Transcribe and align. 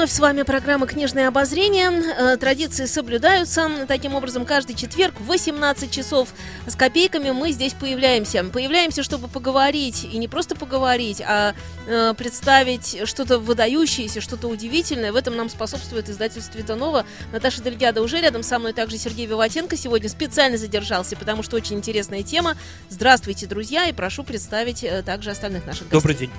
Вновь 0.00 0.12
с 0.12 0.18
вами 0.18 0.44
программа 0.44 0.86
«Книжное 0.86 1.28
обозрение». 1.28 1.90
Э, 1.90 2.38
Традиции 2.38 2.86
соблюдаются. 2.86 3.68
Таким 3.86 4.14
образом, 4.14 4.46
каждый 4.46 4.74
четверг 4.74 5.20
в 5.20 5.26
18 5.26 5.90
часов 5.90 6.30
с 6.66 6.74
копейками 6.74 7.32
мы 7.32 7.52
здесь 7.52 7.74
появляемся. 7.74 8.42
Появляемся, 8.44 9.02
чтобы 9.02 9.28
поговорить, 9.28 10.08
и 10.10 10.16
не 10.16 10.26
просто 10.26 10.56
поговорить, 10.56 11.20
а 11.20 11.54
э, 11.86 12.14
представить 12.16 13.02
что-то 13.04 13.38
выдающееся, 13.38 14.22
что-то 14.22 14.48
удивительное. 14.48 15.12
В 15.12 15.16
этом 15.16 15.36
нам 15.36 15.50
способствует 15.50 16.08
издательство 16.08 16.56
Витанова. 16.56 17.04
Наташа 17.30 17.60
Дельгяда 17.60 18.00
уже 18.00 18.22
рядом 18.22 18.42
со 18.42 18.58
мной, 18.58 18.72
также 18.72 18.96
Сергей 18.96 19.26
Виватенко 19.26 19.76
сегодня 19.76 20.08
специально 20.08 20.56
задержался, 20.56 21.14
потому 21.14 21.42
что 21.42 21.56
очень 21.56 21.76
интересная 21.76 22.22
тема. 22.22 22.56
Здравствуйте, 22.88 23.44
друзья, 23.44 23.84
и 23.84 23.92
прошу 23.92 24.24
представить 24.24 24.82
э, 24.82 25.02
также 25.02 25.30
остальных 25.30 25.66
наших 25.66 25.90
гостей. 25.90 26.00
Добрый 26.00 26.16
день. 26.16 26.30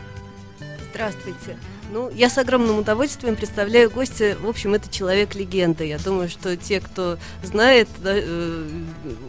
Здравствуйте. 0.91 1.57
Ну, 1.91 2.09
я 2.09 2.29
с 2.29 2.37
огромным 2.37 2.79
удовольствием 2.79 3.35
представляю 3.35 3.91
гостя. 3.91 4.37
В 4.39 4.47
общем, 4.47 4.73
это 4.73 4.89
человек-легенда. 4.89 5.83
Я 5.83 5.99
думаю, 5.99 6.29
что 6.29 6.55
те, 6.55 6.79
кто 6.79 7.17
знает, 7.43 7.89
да, 8.01 8.13
э, 8.15 8.65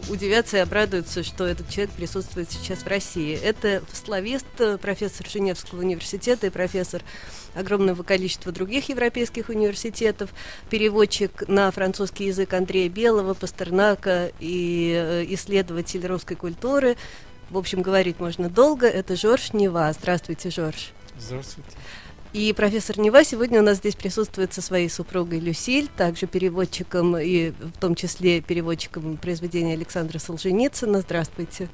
удивятся 0.07 0.55
и 0.55 0.59
обрадуются, 0.61 1.23
что 1.23 1.45
этот 1.45 1.67
человек 1.67 1.91
присутствует 1.91 2.49
сейчас 2.49 2.79
в 2.79 2.87
России. 2.87 3.37
Это 3.37 3.83
славист, 3.91 4.45
э, 4.59 4.77
профессор 4.77 5.27
Женевского 5.29 5.81
университета 5.81 6.47
и 6.47 6.49
профессор 6.49 7.01
огромного 7.53 8.01
количества 8.03 8.53
других 8.53 8.87
европейских 8.87 9.49
университетов, 9.49 10.29
переводчик 10.69 11.43
на 11.49 11.69
французский 11.69 12.27
язык 12.27 12.53
Андрея 12.53 12.87
Белого, 12.87 13.33
Пастернака 13.33 14.31
и 14.39 14.93
э, 14.95 15.25
исследователь 15.33 16.07
русской 16.07 16.35
культуры. 16.35 16.95
В 17.49 17.57
общем, 17.57 17.81
говорить 17.81 18.21
можно 18.21 18.49
долго. 18.49 18.87
Это 18.87 19.17
Жорж 19.17 19.51
Нева. 19.51 19.91
Здравствуйте, 19.91 20.49
Жорж. 20.49 20.93
Здравствуйте. 21.19 21.69
И 22.33 22.51
профессор 22.51 22.97
Нева 22.97 23.23
сегодня 23.23 23.59
у 23.59 23.63
нас 23.63 23.77
здесь 23.77 23.93
присутствует 23.93 24.51
со 24.53 24.61
своей 24.63 24.89
супругой 24.89 25.39
Люсиль, 25.39 25.87
также 25.87 26.25
переводчиком 26.25 27.15
и 27.15 27.51
в 27.51 27.79
том 27.79 27.93
числе 27.93 28.41
переводчиком 28.41 29.17
произведения 29.17 29.73
Александра 29.73 30.17
Солженицына. 30.17 31.01
Здравствуйте. 31.01 31.69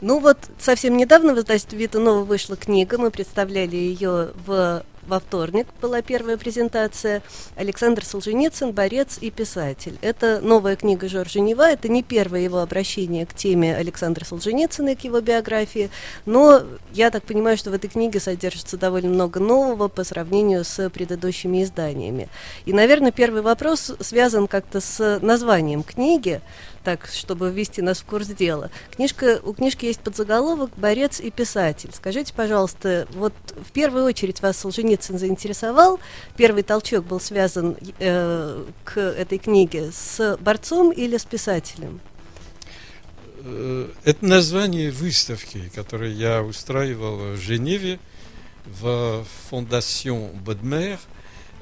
Ну 0.00 0.20
вот, 0.20 0.38
совсем 0.58 0.96
недавно 0.96 1.34
в 1.34 1.38
издательстве 1.38 1.78
Витанова 1.80 2.24
вышла 2.24 2.56
книга, 2.56 2.96
мы 2.96 3.10
представляли 3.10 3.76
ее 3.76 4.32
в 4.46 4.82
во 5.06 5.20
вторник 5.20 5.66
была 5.80 6.02
первая 6.02 6.36
презентация. 6.36 7.22
Александр 7.56 8.04
Солженицын, 8.04 8.72
борец 8.72 9.18
и 9.20 9.30
писатель. 9.30 9.98
Это 10.00 10.40
новая 10.40 10.76
книга 10.76 11.08
Жоржа 11.08 11.40
Нева, 11.40 11.70
это 11.70 11.88
не 11.88 12.02
первое 12.02 12.40
его 12.40 12.58
обращение 12.58 13.26
к 13.26 13.34
теме 13.34 13.76
Александра 13.76 14.24
Солженицына 14.24 14.90
и 14.90 14.94
к 14.94 15.00
его 15.00 15.20
биографии, 15.20 15.90
но 16.26 16.62
я 16.92 17.10
так 17.10 17.24
понимаю, 17.24 17.56
что 17.56 17.70
в 17.70 17.74
этой 17.74 17.88
книге 17.88 18.20
содержится 18.20 18.76
довольно 18.76 19.10
много 19.10 19.40
нового 19.40 19.88
по 19.88 20.04
сравнению 20.04 20.64
с 20.64 20.88
предыдущими 20.90 21.62
изданиями. 21.62 22.28
И, 22.64 22.72
наверное, 22.72 23.12
первый 23.12 23.42
вопрос 23.42 23.92
связан 24.00 24.46
как-то 24.46 24.80
с 24.80 25.18
названием 25.20 25.82
книги, 25.82 26.40
так, 26.84 27.08
чтобы 27.12 27.50
ввести 27.50 27.82
нас 27.82 28.00
в 28.00 28.04
курс 28.04 28.28
дела. 28.28 28.70
Книжка, 28.94 29.40
у 29.42 29.52
книжки 29.54 29.86
есть 29.86 30.00
подзаголовок 30.00 30.70
«Борец 30.76 31.18
и 31.18 31.30
писатель». 31.30 31.90
Скажите, 31.92 32.32
пожалуйста, 32.32 33.08
вот 33.12 33.32
в 33.66 33.72
первую 33.72 34.04
очередь 34.04 34.42
вас 34.42 34.58
Солженицын 34.58 35.18
заинтересовал? 35.18 35.98
Первый 36.36 36.62
толчок 36.62 37.04
был 37.06 37.18
связан 37.18 37.76
э, 37.98 38.64
к 38.84 39.00
этой 39.00 39.38
книге 39.38 39.90
с 39.92 40.36
борцом 40.40 40.92
или 40.92 41.16
с 41.16 41.24
писателем? 41.24 42.00
Э, 43.38 43.88
Это 44.04 44.24
название 44.24 44.90
выставки, 44.90 45.70
которую 45.74 46.14
я 46.14 46.42
устраивал 46.42 47.16
в 47.16 47.36
Женеве 47.38 47.98
в 48.66 49.24
Фондацион 49.48 50.30
Бодмер– 50.44 50.98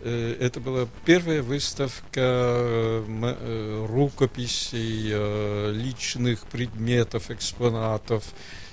это 0.09 0.61
была 0.61 0.89
первая 1.05 1.43
выставка 1.43 2.21
э, 2.21 3.05
э, 3.07 3.87
рукописей, 3.89 5.73
личных 5.73 6.47
предметов, 6.47 7.31
экспонатов 7.31 8.25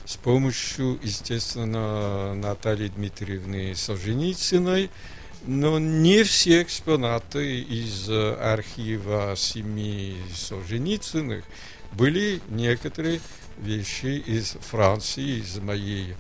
с 0.06 0.16
помощью, 0.16 1.00
естественно, 1.04 2.34
Натальи 2.34 2.88
Дмитриевны 2.88 3.76
Солженицыной. 3.76 4.90
Но 5.46 5.80
не 5.80 6.24
все 6.24 6.64
экспонаты 6.64 7.62
из 7.62 8.10
архива 8.10 9.36
семьи 9.38 10.18
Солженицыных 10.36 11.46
были 11.94 12.42
некоторые 12.50 13.22
вещи 13.58 14.22
из 14.26 14.58
Франции, 14.62 15.40
из 15.40 15.58
моей 15.60 16.16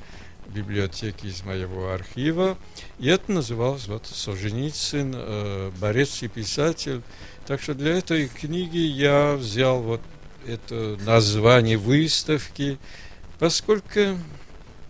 библиотеки 0.50 1.28
из 1.28 1.44
моего 1.44 1.92
архива. 1.92 2.58
И 3.00 3.08
это 3.08 3.32
называлось 3.32 3.88
вот 3.88 4.06
Солженицын, 4.06 5.14
э, 5.16 5.72
борец 5.80 6.22
и 6.24 6.28
писатель. 6.28 7.02
Так 7.48 7.62
что 7.62 7.74
для 7.74 7.98
этой 7.98 8.28
книги 8.28 8.78
я 8.78 9.36
взял 9.36 9.82
вот 9.82 10.02
это 10.46 10.98
название 11.02 11.78
выставки, 11.78 12.78
поскольку 13.40 14.18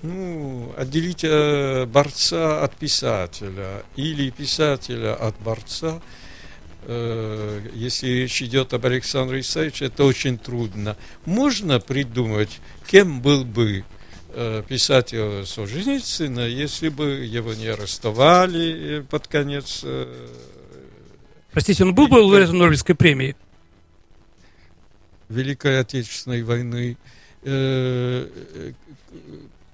ну, 0.01 0.73
отделить 0.77 1.23
э, 1.23 1.85
борца 1.85 2.63
от 2.63 2.75
писателя 2.75 3.83
или 3.95 4.29
писателя 4.29 5.15
от 5.15 5.37
борца, 5.39 6.01
э, 6.83 7.69
если 7.73 8.07
речь 8.07 8.41
идет 8.41 8.73
об 8.73 8.85
Александре 8.85 9.41
Исаевиче, 9.41 9.85
это 9.85 10.05
очень 10.05 10.37
трудно. 10.37 10.95
Можно 11.25 11.79
придумать, 11.79 12.59
кем 12.87 13.21
был 13.21 13.43
бы 13.43 13.83
Э, 14.31 14.61
писателя 14.67 15.43
Солженицына, 15.43 16.41
если 16.41 16.89
бы 16.89 17.25
его 17.25 17.55
не 17.55 17.65
арестовали 17.65 18.99
э, 18.99 19.01
под 19.01 19.27
конец... 19.27 19.81
Э, 19.83 20.05
Простите, 21.51 21.83
он 21.83 21.95
был 21.95 22.07
бы 22.07 22.15
лауреатом 22.15 22.59
Нобелевской 22.59 22.93
премии? 22.93 23.35
Великой 25.29 25.79
Отечественной 25.79 26.43
войны. 26.43 26.97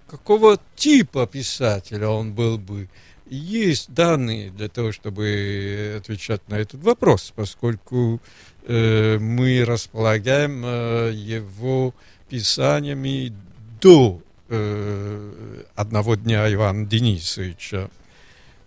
Какого 0.07 0.59
типа 0.75 1.27
писателя 1.27 2.07
он 2.07 2.33
был 2.33 2.57
бы? 2.57 2.87
Есть 3.29 3.93
данные 3.93 4.51
для 4.51 4.69
того, 4.69 4.91
чтобы 4.91 5.95
отвечать 5.97 6.47
на 6.47 6.55
этот 6.55 6.81
вопрос, 6.83 7.33
поскольку 7.35 8.22
мы 8.67 9.63
располагаем 9.66 10.63
его 11.11 11.93
писаниями 12.29 13.33
до 13.81 14.22
э, 14.50 15.63
одного 15.75 16.16
дня 16.16 16.51
Ивана 16.53 16.85
Денисовича. 16.85 17.89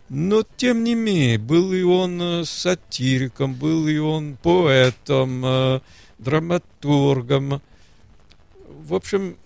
Но, 0.08 0.42
тем 0.56 0.84
не 0.84 0.94
менее, 0.94 1.38
был 1.38 1.72
и 1.72 1.82
он 1.82 2.20
э, 2.20 2.44
сатириком, 2.44 3.54
был 3.54 3.86
и 3.86 3.98
он 3.98 4.36
поэтом, 4.42 5.44
э, 5.44 5.80
драматургом. 6.18 7.60
В 8.68 8.94
общем, 8.94 9.36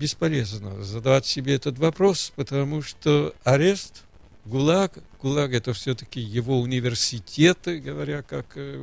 бесполезно 0.00 0.82
задавать 0.82 1.26
себе 1.26 1.54
этот 1.54 1.78
вопрос, 1.78 2.32
потому 2.34 2.80
что 2.80 3.34
арест, 3.44 4.04
ГУЛАГ, 4.46 4.98
ГУЛАГ 5.20 5.52
это 5.52 5.72
все-таки 5.74 6.20
его 6.20 6.60
университеты, 6.60 7.80
говоря 7.80 8.22
как 8.22 8.46
э, 8.54 8.80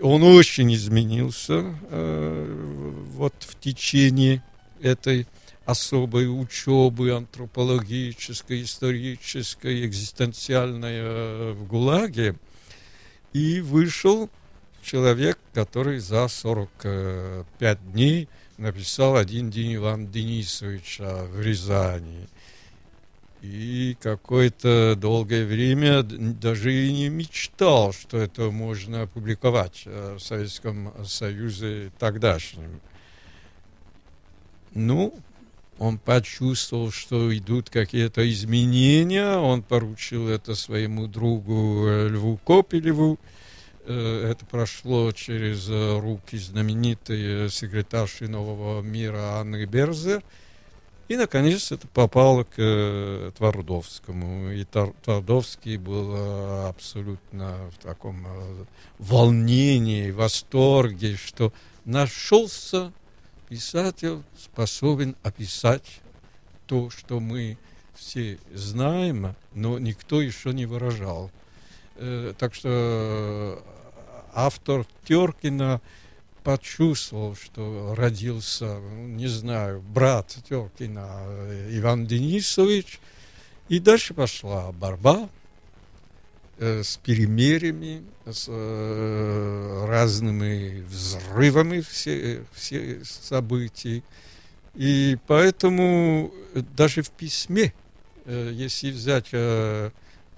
он 0.00 0.22
очень 0.22 0.72
изменился 0.74 1.74
э, 1.90 3.04
вот 3.14 3.34
в 3.40 3.58
течение 3.58 4.42
этой 4.80 5.26
особой 5.64 6.26
учебы 6.26 7.12
антропологической, 7.12 8.62
исторической, 8.62 9.86
экзистенциальной 9.86 10.94
э, 10.94 11.52
в 11.52 11.66
ГУЛАГе. 11.66 12.36
И 13.32 13.60
вышел 13.60 14.28
человек, 14.82 15.38
который 15.54 15.98
за 15.98 16.28
45 16.28 17.92
дней 17.92 18.28
написал 18.58 19.16
один 19.16 19.50
день 19.50 19.76
Ивана 19.76 20.06
Денисовича 20.06 21.24
в 21.24 21.40
Рязани. 21.40 22.28
И 23.42 23.96
какое-то 24.00 24.94
долгое 24.96 25.44
время 25.44 26.02
даже 26.02 26.72
и 26.72 26.92
не 26.92 27.08
мечтал, 27.08 27.92
что 27.92 28.18
это 28.18 28.50
можно 28.50 29.02
опубликовать 29.02 29.82
э, 29.84 30.16
в 30.18 30.20
Советском 30.20 30.92
Союзе 31.04 31.90
тогдашнем. 31.98 32.80
Ну, 34.74 35.12
он 35.78 35.98
почувствовал, 35.98 36.92
что 36.92 37.36
идут 37.36 37.68
какие-то 37.68 38.30
изменения, 38.30 39.36
он 39.36 39.62
поручил 39.62 40.28
это 40.28 40.54
своему 40.54 41.08
другу 41.08 41.86
э, 41.88 42.08
Льву 42.08 42.38
Копелеву, 42.46 43.18
Э, 43.84 44.30
это 44.30 44.46
прошло 44.46 45.10
через 45.12 45.68
руки 45.68 46.36
знаменитой 46.38 47.50
секретарши 47.50 48.28
Нового 48.28 48.80
мира 48.80 49.40
Анны 49.40 49.64
Берзер. 49.64 50.22
И, 51.12 51.16
наконец, 51.16 51.70
это 51.70 51.86
попало 51.88 52.44
к 52.44 52.54
э, 52.56 53.32
Твардовскому. 53.36 54.50
И 54.50 54.64
Твардовский 54.64 55.76
был 55.76 56.66
абсолютно 56.68 57.70
в 57.70 57.82
таком 57.82 58.26
волнении, 58.98 60.10
восторге, 60.10 61.16
что 61.16 61.52
нашелся 61.84 62.94
писатель, 63.50 64.22
способен 64.38 65.14
описать 65.22 66.00
то, 66.66 66.88
что 66.88 67.20
мы 67.20 67.58
все 67.94 68.38
знаем, 68.54 69.34
но 69.52 69.78
никто 69.78 70.22
еще 70.22 70.54
не 70.54 70.64
выражал. 70.64 71.30
Э, 71.96 72.32
так 72.38 72.54
что 72.54 73.62
автор 74.32 74.86
Теркина 75.04 75.82
почувствовал, 76.42 77.36
что 77.36 77.94
родился, 77.96 78.78
не 78.80 79.26
знаю, 79.26 79.80
брат 79.80 80.36
Теркина 80.48 81.24
Иван 81.70 82.06
Денисович, 82.06 83.00
и 83.68 83.78
дальше 83.78 84.12
пошла 84.14 84.72
борьба 84.72 85.28
э, 86.58 86.82
с 86.82 86.96
перемериями, 86.98 88.04
с 88.26 88.46
э, 88.48 89.84
разными 89.86 90.82
взрывами 90.82 91.80
все, 91.80 92.44
все 92.52 93.02
событий. 93.04 94.02
И 94.74 95.16
поэтому 95.26 96.32
даже 96.76 97.02
в 97.02 97.10
письме, 97.10 97.72
э, 98.24 98.50
если 98.52 98.90
взять 98.90 99.30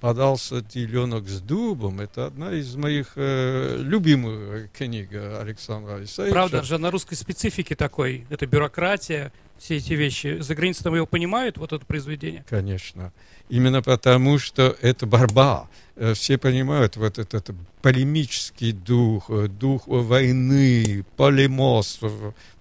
подался 0.04 0.60
теленок 0.60 1.26
с 1.26 1.40
дубом. 1.40 1.98
Это 1.98 2.26
одна 2.26 2.52
из 2.52 2.76
моих 2.76 3.12
э, 3.16 3.78
любимых 3.78 4.70
книг 4.72 5.08
Александра 5.14 6.04
Исаевича. 6.04 6.34
Правда 6.34 6.62
же, 6.62 6.76
на 6.76 6.90
русской 6.90 7.14
специфике 7.14 7.74
такой. 7.74 8.26
Это 8.28 8.46
бюрократия, 8.46 9.32
все 9.56 9.76
эти 9.76 9.94
вещи. 9.94 10.40
За 10.40 10.54
границей 10.54 10.84
там 10.84 10.94
его 10.94 11.06
понимают, 11.06 11.56
вот 11.56 11.72
это 11.72 11.86
произведение? 11.86 12.44
Конечно. 12.50 13.14
Именно 13.48 13.80
потому, 13.80 14.38
что 14.38 14.76
это 14.82 15.06
борьба. 15.06 15.70
Э, 15.96 16.12
все 16.12 16.36
понимают 16.36 16.98
вот 16.98 17.18
этот, 17.18 17.52
полемический 17.80 18.72
дух, 18.72 19.30
э, 19.30 19.48
дух 19.48 19.84
войны, 19.86 21.06
полемос, 21.16 22.00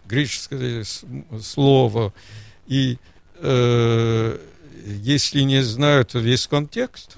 греческое 0.06 0.86
слово. 1.42 2.14
И 2.68 3.00
э, 3.36 4.40
если 4.86 5.42
не 5.42 5.62
знают 5.62 6.14
весь 6.14 6.48
контекст, 6.48 7.18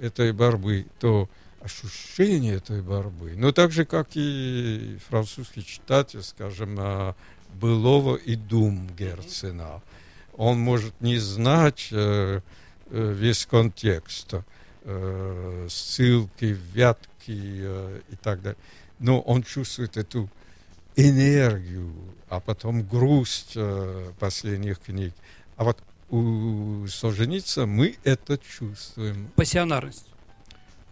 этой 0.00 0.32
борьбы, 0.32 0.86
то 0.98 1.28
ощущение 1.60 2.56
этой 2.56 2.82
борьбы, 2.82 3.34
но 3.36 3.52
так 3.52 3.72
же, 3.72 3.84
как 3.84 4.08
и 4.14 4.98
французский 5.08 5.64
читатель, 5.64 6.22
скажем, 6.22 7.14
былого 7.54 8.16
и 8.16 8.36
дум 8.36 8.88
Герцена, 8.96 9.82
он 10.36 10.60
может 10.60 11.00
не 11.00 11.18
знать 11.18 11.88
э, 11.90 12.40
э, 12.90 13.12
весь 13.12 13.46
контекст, 13.46 14.34
э, 14.82 15.66
ссылки, 15.68 16.56
вятки 16.72 17.30
и 17.30 18.16
так 18.22 18.42
далее, 18.42 18.58
но 18.98 19.20
он 19.20 19.42
чувствует 19.42 19.96
эту 19.96 20.30
энергию, 20.94 21.92
а 22.28 22.38
потом 22.38 22.82
грусть 22.82 23.58
последних 24.20 24.78
книг. 24.78 25.12
А 25.56 25.64
вот 25.64 25.82
у 26.10 26.86
Солженицына 26.86 27.66
мы 27.66 27.96
это 28.04 28.38
чувствуем. 28.38 29.30
Пассионарность. 29.36 30.06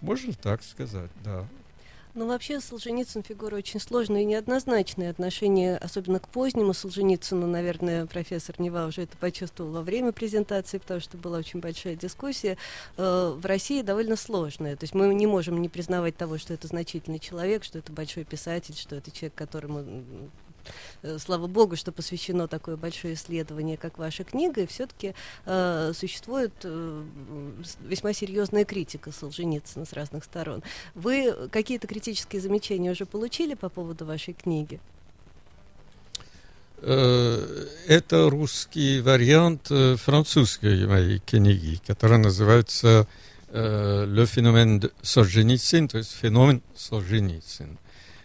Можно 0.00 0.34
так 0.34 0.62
сказать, 0.62 1.11
да. 1.25 1.46
Ну, 2.16 2.28
вообще, 2.28 2.61
Солженицын 2.61 3.25
фигура 3.25 3.56
очень 3.56 3.81
сложная 3.81 4.22
и 4.22 4.25
неоднозначная. 4.25 5.11
Отношение, 5.11 5.76
особенно 5.76 6.20
к 6.20 6.28
позднему 6.28 6.72
Солженицыну, 6.72 7.49
наверное, 7.49 8.06
профессор 8.06 8.55
Нева 8.61 8.87
уже 8.87 9.02
это 9.02 9.16
почувствовал 9.16 9.72
во 9.72 9.82
время 9.82 10.12
презентации, 10.12 10.78
потому 10.78 11.00
что 11.00 11.17
была 11.17 11.38
очень 11.38 11.58
большая 11.58 11.96
дискуссия, 11.96 12.56
э, 12.96 13.34
в 13.37 13.44
России 13.44 13.82
довольно 13.82 14.14
сложная. 14.14 14.76
То 14.76 14.84
есть 14.84 14.94
мы 14.94 15.12
не 15.12 15.26
можем 15.26 15.60
не 15.60 15.69
признавать 15.69 16.17
того, 16.17 16.38
что 16.38 16.55
это 16.55 16.69
значительный 16.69 17.19
человек, 17.19 17.64
что 17.64 17.81
это 17.81 17.90
большой 17.90 18.22
писатель, 18.22 18.76
что 18.76 18.94
это 18.94 19.10
человек, 19.10 19.34
которому 19.34 19.84
слава 21.19 21.46
богу, 21.46 21.76
что 21.76 21.93
посвящено 21.93 22.49
такое 22.49 22.76
большое 22.76 23.14
исследование, 23.14 23.76
как 23.76 23.99
ваша 23.99 24.25
книга, 24.25 24.62
и 24.62 24.66
все-таки 24.66 25.14
э, 25.46 25.93
существует 25.94 26.52
э, 26.62 27.05
весьма 27.82 28.12
серьезная 28.12 28.64
критика 28.64 29.12
Солженицына 29.12 29.84
с 29.84 29.93
разных 29.93 30.25
сторон. 30.25 30.62
Вы 30.94 31.49
какие-то 31.50 31.87
критические 31.87 32.40
замечания 32.40 32.90
уже 32.90 33.06
получили 33.06 33.55
по 33.55 33.69
поводу 33.69 34.05
вашей 34.05 34.34
книги? 34.34 34.81
Э, 36.78 37.67
это 37.87 38.31
русский 38.31 39.00
вариант 39.00 39.69
э, 39.70 39.96
французской 39.96 40.87
моей 40.87 41.19
книги, 41.20 41.81
которая 41.87 42.19
называется 42.19 43.06
«Le 43.52 44.26
phénomène 44.26 44.90
Solzhenitsyn», 45.00 45.87
то 45.87 45.99
есть 45.99 46.10
«Феномен 46.20 46.60
Солженицын». 46.75 47.78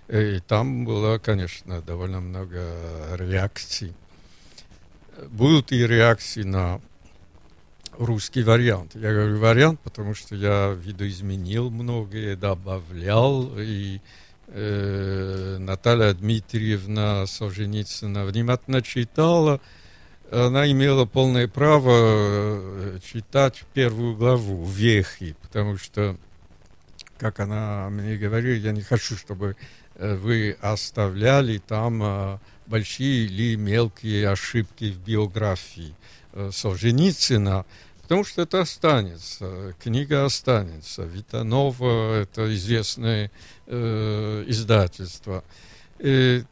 И 0.10 0.40
там 0.40 0.86
было, 0.86 1.20
конечно, 1.20 1.82
довольно 1.82 2.20
много 2.20 3.16
реакций. 3.16 3.94
Будут 5.30 5.72
и 5.72 5.86
реакции 5.86 6.42
на 6.42 6.82
русский 8.00 8.42
вариант. 8.42 8.96
Я 8.96 9.14
говорю 9.14 9.38
вариант, 9.38 9.80
потому 9.82 10.16
что 10.16 10.36
я 10.36 10.74
видоизменил 10.74 11.70
многое, 11.70 12.36
добавлял, 12.36 13.52
и 13.60 14.02
э, 14.48 15.58
Наталья 15.60 16.14
Дмитриевна 16.14 17.28
Солженицына 17.28 18.26
внимательно 18.26 18.82
читала, 18.82 19.62
она 20.32 20.72
имела 20.72 21.06
полное 21.06 21.48
право 21.48 21.92
э, 21.92 23.00
читать 23.04 23.64
первую 23.74 24.16
главу 24.16 24.66
«Вехи», 24.66 25.36
потому 25.42 25.78
что, 25.78 26.18
как 27.20 27.40
она 27.40 27.90
мне 27.92 28.18
говорила, 28.18 28.56
я 28.56 28.72
не 28.72 28.82
хочу, 28.82 29.16
чтобы 29.18 29.56
вы 30.00 30.58
оставляли 30.62 31.58
там 31.58 32.02
э, 32.02 32.40
большие 32.68 33.26
или 33.26 33.56
мелкие 33.56 34.30
ошибки 34.30 34.92
в 34.92 35.00
биографии 35.00 35.94
э, 36.34 36.52
Солженицына, 36.54 37.66
потому 38.02 38.24
что 38.24 38.44
это 38.44 38.62
останется, 38.62 39.76
книга 39.80 40.26
останется. 40.26 41.04
Витанова– 41.04 42.22
это 42.22 42.54
известное 42.56 43.32
э, 43.68 44.44
издательство. 44.48 45.44
И, 46.00 46.44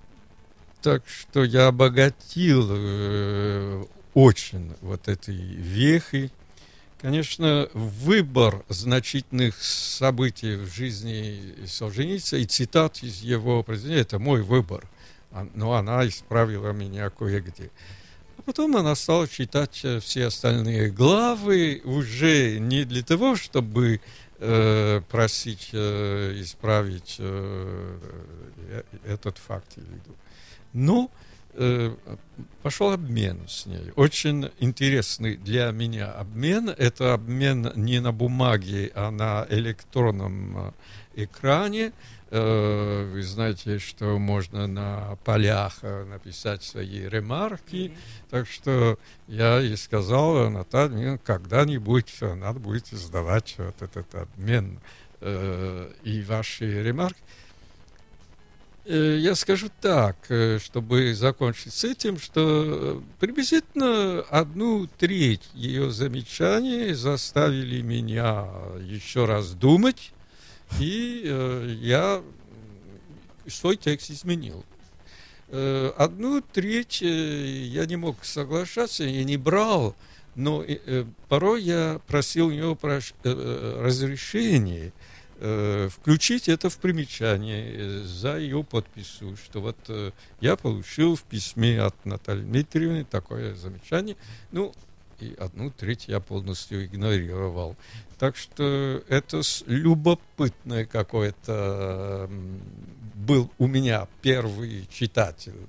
так 0.82 1.04
что 1.08 1.44
я 1.44 1.68
обогатил 1.68 2.68
э, 2.70 3.86
очень 4.14 4.74
вот 4.82 5.08
этой 5.08 5.36
вехи, 5.36 6.32
Конечно, 7.00 7.70
выбор 7.74 8.66
значительных 8.70 9.62
событий 9.62 10.56
в 10.56 10.74
жизни 10.74 11.54
Солженицына 11.68 12.40
и 12.40 12.46
цитат 12.46 13.04
из 13.04 13.22
его 13.22 13.62
произведения– 13.62 14.02
это 14.02 14.18
мой 14.18 14.42
выбор. 14.42 14.84
А, 15.32 15.48
но 15.54 15.74
она 15.74 16.08
исправила 16.08 16.72
меня 16.72 17.12
кое-где. 17.12 17.70
А 18.38 18.42
потом 18.42 18.76
она 18.78 18.96
стала 18.96 19.28
читать 19.28 19.80
э, 19.84 20.00
все 20.00 20.26
остальные 20.26 20.90
главы 20.90 21.82
уже 21.86 22.58
не 22.58 22.84
для 22.84 23.04
того, 23.04 23.36
чтобы 23.36 24.02
э, 24.40 25.02
просить 25.08 25.70
э, 25.74 26.42
исправить 26.42 27.18
э, 27.20 28.00
э 28.70 28.84
этот 29.06 29.38
факт, 29.38 29.78
но 30.74 31.12
Э, 31.12 31.27
пошел 32.62 32.92
обмен 32.92 33.40
с 33.48 33.66
ней. 33.66 33.92
Очень 33.96 34.52
интересный 34.60 35.38
для 35.38 35.72
меня 35.72 36.12
обмен. 36.12 36.70
Это 36.70 37.14
обмен 37.14 37.72
не 37.76 38.00
на 38.00 38.12
бумаге, 38.12 38.92
а 38.94 39.10
на 39.10 39.48
электронном 39.50 40.58
э, 40.58 40.72
экране. 41.24 41.94
Э, 42.30 43.10
вы 43.12 43.24
знаете, 43.24 43.80
что 43.80 44.20
можно 44.20 44.68
на 44.68 45.18
полях 45.24 45.82
написать 45.82 46.64
свои 46.64 47.08
ремарки. 47.08 47.94
Так 48.30 48.48
что 48.48 49.00
я 49.28 49.62
и 49.62 49.76
сказал 49.76 50.50
Наталье, 50.50 51.20
когда-нибудь 51.24 52.18
надо 52.22 52.60
будет 52.60 52.94
издавать 52.94 53.56
вот 53.58 53.82
этот 53.82 54.14
обмен 54.14 54.80
и 55.22 56.24
ваши 56.28 56.84
ремарки. 56.84 57.24
Э, 58.90 59.18
я 59.20 59.36
скажу 59.36 59.70
так, 59.82 60.16
э, 60.30 60.60
чтобы 60.60 61.14
закончить 61.14 61.74
с 61.74 61.84
этим, 61.84 62.18
что 62.18 63.04
приблизительно 63.20 64.22
одну 64.30 64.88
треть 64.98 65.50
ее 65.54 65.92
замечаний 65.92 66.94
заставили 66.94 67.82
меня 67.82 68.48
еще 68.80 69.26
раз 69.26 69.52
думать, 69.52 70.14
и 70.80 71.24
э, 71.26 71.76
я 71.82 72.24
свой 73.48 73.76
текст 73.76 74.12
изменил. 74.12 74.64
Одну 75.50 76.42
треть 76.42 77.02
я 77.02 77.86
не 77.86 77.96
мог 77.96 78.26
соглашаться, 78.26 79.06
я 79.06 79.24
не 79.24 79.38
брал, 79.38 79.96
но 80.36 80.66
порой 81.30 81.64
я 81.64 82.02
просил 82.06 82.48
у 82.48 82.52
него 82.52 82.78
разрешения 83.24 84.88
э, 84.88 84.92
включить 85.90 86.50
это 86.50 86.70
в 86.70 86.78
примечание 86.78 87.74
э, 87.74 88.00
за 88.04 88.38
ее 88.38 88.64
подписью, 88.64 89.38
что 89.38 89.62
вот 89.62 89.78
э, 89.88 90.12
я 90.42 90.56
получил 90.56 91.16
в 91.16 91.24
письме 91.24 91.82
от 91.82 92.06
Натальи 92.06 92.42
Дмитриевны 92.42 93.06
такое 93.06 93.54
замечание. 93.56 94.16
Ну, 94.52 94.74
и 95.20 95.36
одну 95.40 95.72
треть 95.72 96.08
я 96.08 96.20
полностью 96.20 96.86
игнорировал. 96.86 97.76
Так 98.20 98.36
что 98.36 99.04
это 99.08 99.42
любопытное 99.66 100.86
какое-то 100.86 102.30
был 103.16 103.52
у 103.58 103.68
меня 103.68 104.08
первый 104.22 104.88
читатель. 104.92 105.68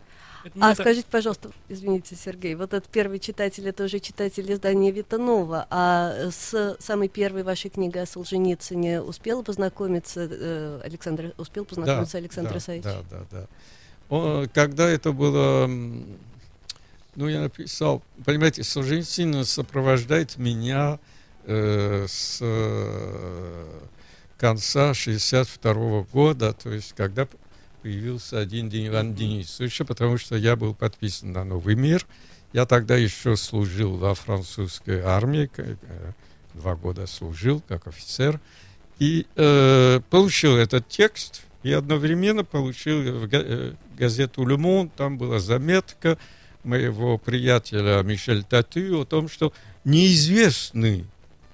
А 0.60 0.72
это- 0.72 0.82
скажите, 0.82 1.06
пожалуйста, 1.10 1.50
извините, 1.68 2.16
Сергей, 2.16 2.54
вот 2.54 2.72
этот 2.72 2.88
первый 2.88 3.18
читатель, 3.18 3.68
это 3.68 3.84
уже 3.84 3.98
читатель 3.98 4.50
издания 4.52 4.90
Витанова, 4.90 5.66
а 5.70 6.30
с 6.30 6.76
самой 6.80 7.08
первой 7.08 7.42
вашей 7.42 7.70
книгой 7.70 8.02
о 8.02 8.06
Солженицыне 8.06 9.00
успел 9.02 9.42
познакомиться, 9.42 10.28
э, 10.30 10.80
Александр, 10.84 11.34
успел 11.38 11.64
познакомиться 11.64 12.18
Александр 12.18 12.52
да, 12.52 12.58
Исаевич? 12.58 12.84
Да, 12.84 13.02
да, 13.10 13.24
да. 13.30 13.46
Он, 14.08 14.48
когда 14.48 14.88
это 14.88 15.12
было, 15.12 15.66
ну, 15.66 17.28
я 17.28 17.40
написал, 17.40 18.02
понимаете, 18.24 18.62
Солженицын 18.64 19.44
сопровождает 19.44 20.38
меня 20.38 20.98
э, 21.44 22.06
с 22.08 22.38
э, 22.40 23.64
конца 24.38 24.94
62 24.94 26.06
года, 26.12 26.52
то 26.52 26.70
есть 26.70 26.94
когда 26.94 27.26
появился 27.82 28.38
один 28.38 28.68
день 28.68 28.88
Иван 28.88 29.14
Денисович, 29.14 29.82
потому 29.86 30.18
что 30.18 30.36
я 30.36 30.56
был 30.56 30.74
подписан 30.74 31.32
на 31.32 31.44
«Новый 31.44 31.74
мир». 31.74 32.06
Я 32.52 32.64
тогда 32.64 32.96
еще 32.96 33.36
служил 33.36 33.96
во 33.96 34.14
французской 34.14 35.00
армии, 35.00 35.50
э, 35.56 35.76
два 36.54 36.74
года 36.76 37.06
служил 37.06 37.62
как 37.68 37.86
офицер, 37.86 38.40
и 38.98 39.26
э, 39.36 40.00
получил 40.10 40.56
этот 40.56 40.88
текст, 40.88 41.42
и 41.62 41.72
одновременно 41.72 42.44
получил 42.44 43.02
в 43.02 43.28
э, 43.32 43.74
газету 43.98 44.44
«Le 44.44 44.56
Monde», 44.56 44.90
там 44.96 45.18
была 45.18 45.40
заметка 45.40 46.18
моего 46.64 47.18
приятеля 47.18 48.02
Мишель 48.02 48.44
Тату 48.44 49.00
о 49.00 49.04
том, 49.04 49.28
что 49.28 49.52
неизвестный 49.84 51.06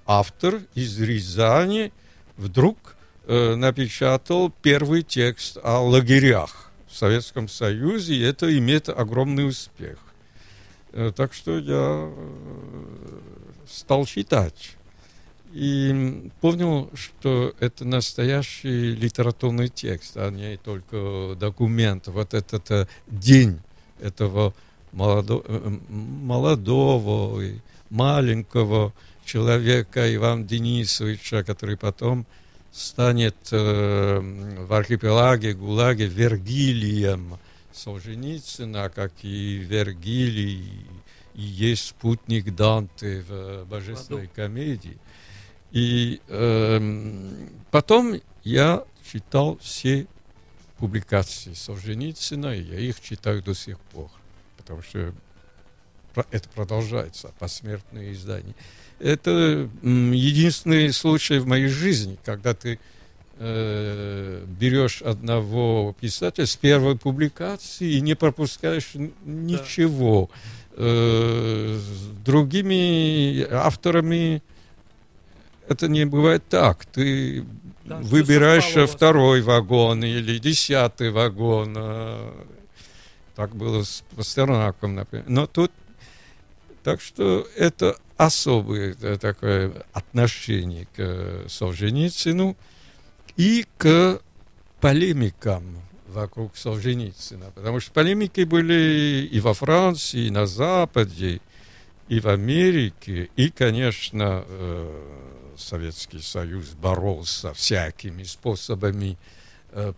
автор 0.07 0.61
из 0.75 0.99
Рязани 1.01 1.93
вдруг 2.37 2.94
э, 3.27 3.55
напечатал 3.55 4.53
первый 4.63 5.03
текст 5.03 5.59
о 5.63 5.81
лагерях 5.81 6.71
в 6.87 6.97
Советском 6.97 7.49
Союзе, 7.49 8.15
и 8.15 8.21
это 8.21 8.57
имеет 8.59 8.89
огромный 8.89 9.49
успех. 9.49 9.99
Э, 10.93 11.13
так 11.15 11.33
что 11.35 11.59
я 11.59 12.09
э, 12.09 13.19
стал 13.69 14.07
читать. 14.07 14.77
И 15.53 16.31
понял, 16.41 16.91
что 16.95 17.55
это 17.61 17.85
настоящий 17.85 18.95
литературный 18.97 19.69
текст, 19.69 20.17
а 20.17 20.31
не 20.31 20.57
только 20.57 21.37
документ. 21.39 22.09
Вот 22.09 22.35
этот 22.35 22.89
день 23.07 23.61
этого 24.01 24.53
молодо- 24.93 25.45
молодого 25.89 27.41
маленького 27.91 28.93
человека 29.25 30.13
Ивана 30.15 30.45
Денисовича, 30.45 31.45
который 31.45 31.77
потом 31.77 32.27
станет 32.75 33.37
э, 33.53 34.19
в 34.67 34.73
архипелаге 34.73 35.55
ГУЛАГе 35.55 36.07
Вергилием 36.07 37.39
Солженицына, 37.73 38.91
как 38.91 39.13
и 39.23 39.59
Вергилий 39.59 40.85
и 41.35 41.43
есть 41.43 41.89
спутник 41.89 42.55
Данте 42.55 43.25
в 43.29 43.65
«Божественной 43.67 44.27
комедии». 44.27 44.99
И 45.71 46.21
эм, 46.29 47.49
потом 47.71 48.21
я 48.43 48.85
читал 49.11 49.57
все 49.59 50.07
публикации 50.79 51.53
Солженицына, 51.53 52.57
и 52.57 52.63
я 52.63 52.79
их 52.79 53.01
читаю 53.01 53.43
до 53.43 53.55
сих 53.55 53.79
пор, 53.81 54.11
потому 54.57 54.83
что 54.83 55.13
это 56.31 56.49
продолжается, 56.49 57.33
посмертные 57.39 58.13
издания. 58.13 58.55
Это 59.05 59.69
единственный 59.83 60.91
случай 60.95 61.37
в 61.39 61.47
моей 61.47 61.67
жизни, 61.69 62.17
когда 62.25 62.55
ты 62.55 62.79
э, 63.39 64.45
берешь 64.47 65.03
одного 65.03 65.95
писателя 66.01 66.47
с 66.47 66.57
первой 66.57 66.97
публикации 66.97 67.93
и 67.97 68.01
не 68.01 68.15
пропускаешь 68.15 68.93
ничего. 69.27 70.31
Э, 70.73 71.79
с 71.79 72.25
другими 72.25 73.47
авторами 73.53 74.43
это 75.69 75.87
не 75.89 76.07
бывает 76.07 76.43
так. 76.49 76.87
Ты 76.87 77.45
Да, 77.85 77.99
выбираешь 77.99 78.89
второй 78.89 79.43
вагон 79.43 80.03
или 80.03 80.39
десятый 80.39 81.11
вагон. 81.11 81.75
э, 81.77 82.33
Так 83.37 83.55
было 83.55 83.83
с 83.83 84.03
Пастернаком, 84.17 84.95
например. 84.95 85.27
Но 85.29 85.47
тут 85.47 85.71
так 86.83 87.03
что 87.03 87.47
это 87.55 87.99
особое 88.17 88.97
э, 89.01 89.19
такое 89.19 89.73
отношение 89.93 90.87
к 90.87 90.99
э, 90.99 91.47
Солженицыну 91.49 92.57
и 93.37 93.67
к 93.77 94.21
полемикам 94.81 95.65
вокруг 96.09 96.57
Солженицына. 96.57 97.51
Потому 97.55 97.81
что 97.81 97.93
полемики 97.93 98.43
были 98.43 99.29
и 99.31 99.41
во 99.41 99.55
Франции, 99.55 100.27
и 100.27 100.31
на 100.31 100.47
Западе, 100.47 101.41
и 102.09 102.21
в 102.21 102.29
Америке, 102.29 103.31
и, 103.37 103.51
конечно, 103.51 104.45
э, 104.47 105.55
Советский 105.57 106.21
Союз 106.21 106.71
боролся 106.71 107.55
всякими 107.55 108.25
способами, 108.25 109.17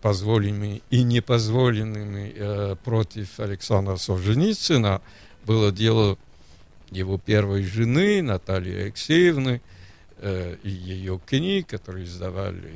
позволенными 0.01 0.81
и 0.89 1.03
непозволенными 1.03 2.75
против 2.83 3.39
Александра 3.39 3.95
Солженицына. 3.95 5.01
Было 5.45 5.71
дело 5.71 6.17
его 6.91 7.17
первой 7.17 7.63
жены 7.63 8.21
Натальи 8.21 8.83
Алексеевны 8.83 9.61
э, 10.17 10.55
и 10.63 10.69
ее 10.69 11.19
книг, 11.25 11.67
которые 11.67 12.05
издавали 12.05 12.73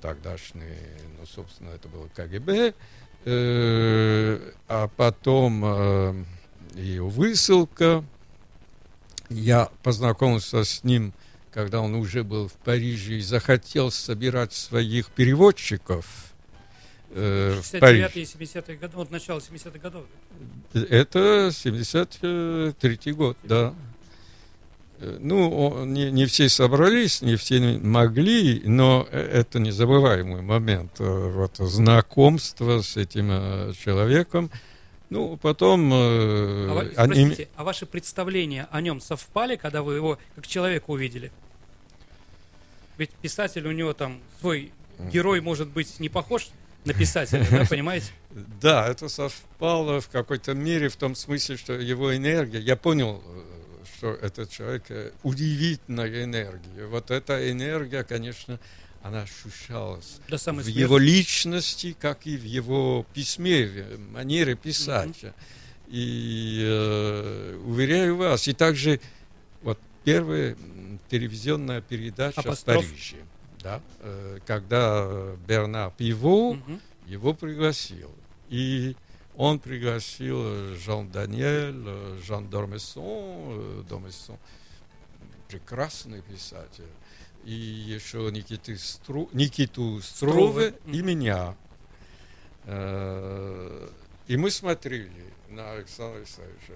тогдашние, 0.00 0.78
ну, 1.18 1.26
собственно, 1.26 1.70
это 1.70 1.88
было 1.88 2.08
КГБ, 2.14 2.74
э, 3.24 4.52
а 4.68 4.88
потом 4.88 5.62
э, 5.64 6.24
ее 6.74 7.04
высылка. 7.04 8.04
Я 9.28 9.68
познакомился 9.82 10.64
с 10.64 10.84
ним, 10.84 11.12
когда 11.52 11.80
он 11.80 11.94
уже 11.94 12.24
был 12.24 12.48
в 12.48 12.52
Париже 12.54 13.14
и 13.14 13.20
захотел 13.20 13.90
собирать 13.90 14.52
своих 14.52 15.10
переводчиков 15.10 16.27
э, 17.10 17.60
в 17.62 17.80
Париж. 17.80 18.06
69-е, 18.14 18.24
70-е 18.24 18.76
годы, 18.76 18.96
вот 18.96 19.10
начало 19.10 19.38
70-х 19.38 19.78
годов. 19.78 20.04
Это 20.74 21.50
73 21.52 23.12
год, 23.12 23.36
да. 23.42 23.74
Э, 25.00 25.18
Ну, 25.20 25.84
не, 25.84 26.10
не 26.10 26.26
все 26.26 26.48
собрались, 26.48 27.22
не 27.22 27.36
все 27.36 27.60
могли, 27.78 28.62
но 28.64 29.06
э- 29.10 29.20
это 29.40 29.58
незабываемый 29.58 30.42
момент. 30.42 30.92
э, 31.00 31.30
Вот, 31.34 31.56
знакомство 31.58 32.82
с 32.82 32.96
этим 32.96 33.72
человеком. 33.74 34.50
Ну, 35.10 35.38
потом... 35.38 35.90
А, 35.94 36.80
они- 36.96 37.24
простите, 37.26 37.48
а 37.56 37.64
ваши 37.64 37.86
представления 37.86 38.68
о 38.70 38.80
нем 38.82 39.00
совпали, 39.00 39.56
когда 39.56 39.82
вы 39.82 39.94
его 39.94 40.18
как 40.34 40.46
человека 40.46 40.84
увидели? 40.90 41.32
Ведь 42.98 43.10
писатель 43.10 43.66
у 43.66 43.72
него 43.72 43.92
там 43.94 44.20
свой 44.40 44.72
герой 45.12 45.40
может 45.40 45.68
быть 45.68 46.00
не 46.00 46.08
похож 46.08 46.48
на 46.88 46.94
писателя, 46.94 47.46
да, 47.50 47.64
понимаете? 47.70 48.06
Да, 48.60 48.88
это 48.88 49.08
совпало 49.08 50.00
в 50.00 50.08
какой-то 50.08 50.54
мере 50.54 50.88
в 50.88 50.96
том 50.96 51.14
смысле, 51.14 51.56
что 51.56 51.74
его 51.74 52.16
энергия, 52.16 52.58
я 52.58 52.76
понял, 52.76 53.22
э, 53.24 53.84
что 53.96 54.12
этот 54.12 54.50
человек 54.50 54.84
э, 54.88 55.12
удивительная 55.22 56.24
энергия. 56.24 56.86
Вот 56.86 57.10
эта 57.10 57.50
энергия, 57.50 58.02
конечно, 58.04 58.58
она 59.02 59.22
ощущалась 59.22 60.18
самой 60.36 60.64
в 60.64 60.68
его 60.68 60.98
личности, 60.98 61.96
как 61.98 62.26
и 62.26 62.36
в 62.36 62.44
его 62.44 63.06
письме, 63.14 63.66
в 63.66 64.12
манере 64.12 64.54
писать. 64.54 65.24
И 65.88 66.62
э, 66.66 67.58
уверяю 67.64 68.16
вас, 68.16 68.46
и 68.46 68.52
также 68.52 69.00
вот 69.62 69.78
первая 70.04 70.54
телевизионная 71.08 71.80
передача 71.80 72.40
Апостроф. 72.40 72.84
в 72.84 72.88
Париже, 72.88 73.16
да, 73.62 73.80
э, 74.00 74.38
когда 74.46 75.34
Бернар 75.46 75.90
Пиво 75.96 76.54
Мгм. 76.54 76.80
его 77.06 77.34
пригласил. 77.34 78.10
И 78.48 78.96
он 79.36 79.58
пригласил 79.58 80.38
э, 80.42 80.76
Жан 80.84 81.08
Даниэль, 81.10 81.84
э, 81.86 82.18
Жан 82.26 82.48
Дормессон, 82.48 83.02
э, 83.04 83.82
Дормессон, 83.88 84.36
прекрасный 85.48 86.22
писатель, 86.22 86.84
и 87.44 87.52
еще 87.52 88.30
Никиты 88.32 88.76
Стру, 88.78 89.28
Никиту 89.32 90.00
Струве 90.02 90.70
Струве, 90.70 90.74
и 90.98 91.02
меня. 91.02 91.56
Э, 92.64 93.88
И 94.26 94.36
мы 94.36 94.50
смотрели 94.50 95.10
на 95.48 95.72
Александра 95.72 96.22
Исаевича. 96.22 96.74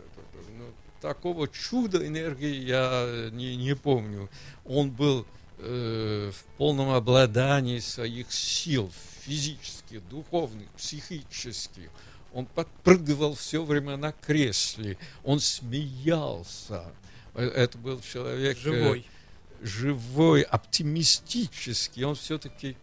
Ну, 0.56 0.64
такого 1.02 1.48
чуда 1.48 2.06
энергии 2.06 2.54
я 2.54 3.28
не, 3.30 3.56
не 3.56 3.74
помню. 3.76 4.30
Он 4.64 4.90
был 4.90 5.26
э, 5.62 6.30
в 6.34 6.44
полном 6.58 6.90
обладании 6.90 7.78
своих 7.80 8.32
сил, 8.32 8.92
физических, 9.24 10.06
духовных, 10.08 10.68
психических. 10.70 11.90
Он 12.32 12.46
подпрыгивал 12.46 13.34
все 13.34 13.62
время 13.64 13.96
на 13.96 14.12
кресле, 14.12 14.96
он 15.24 15.38
смеялся. 15.40 16.84
Э, 17.34 17.46
Это 17.46 17.78
был 17.78 18.00
человек... 18.00 18.56
э, 18.58 18.60
Живой. 18.60 19.06
живой, 19.62 20.42
оптимистический, 20.42 22.04
он 22.04 22.14
все-таки 22.16 22.76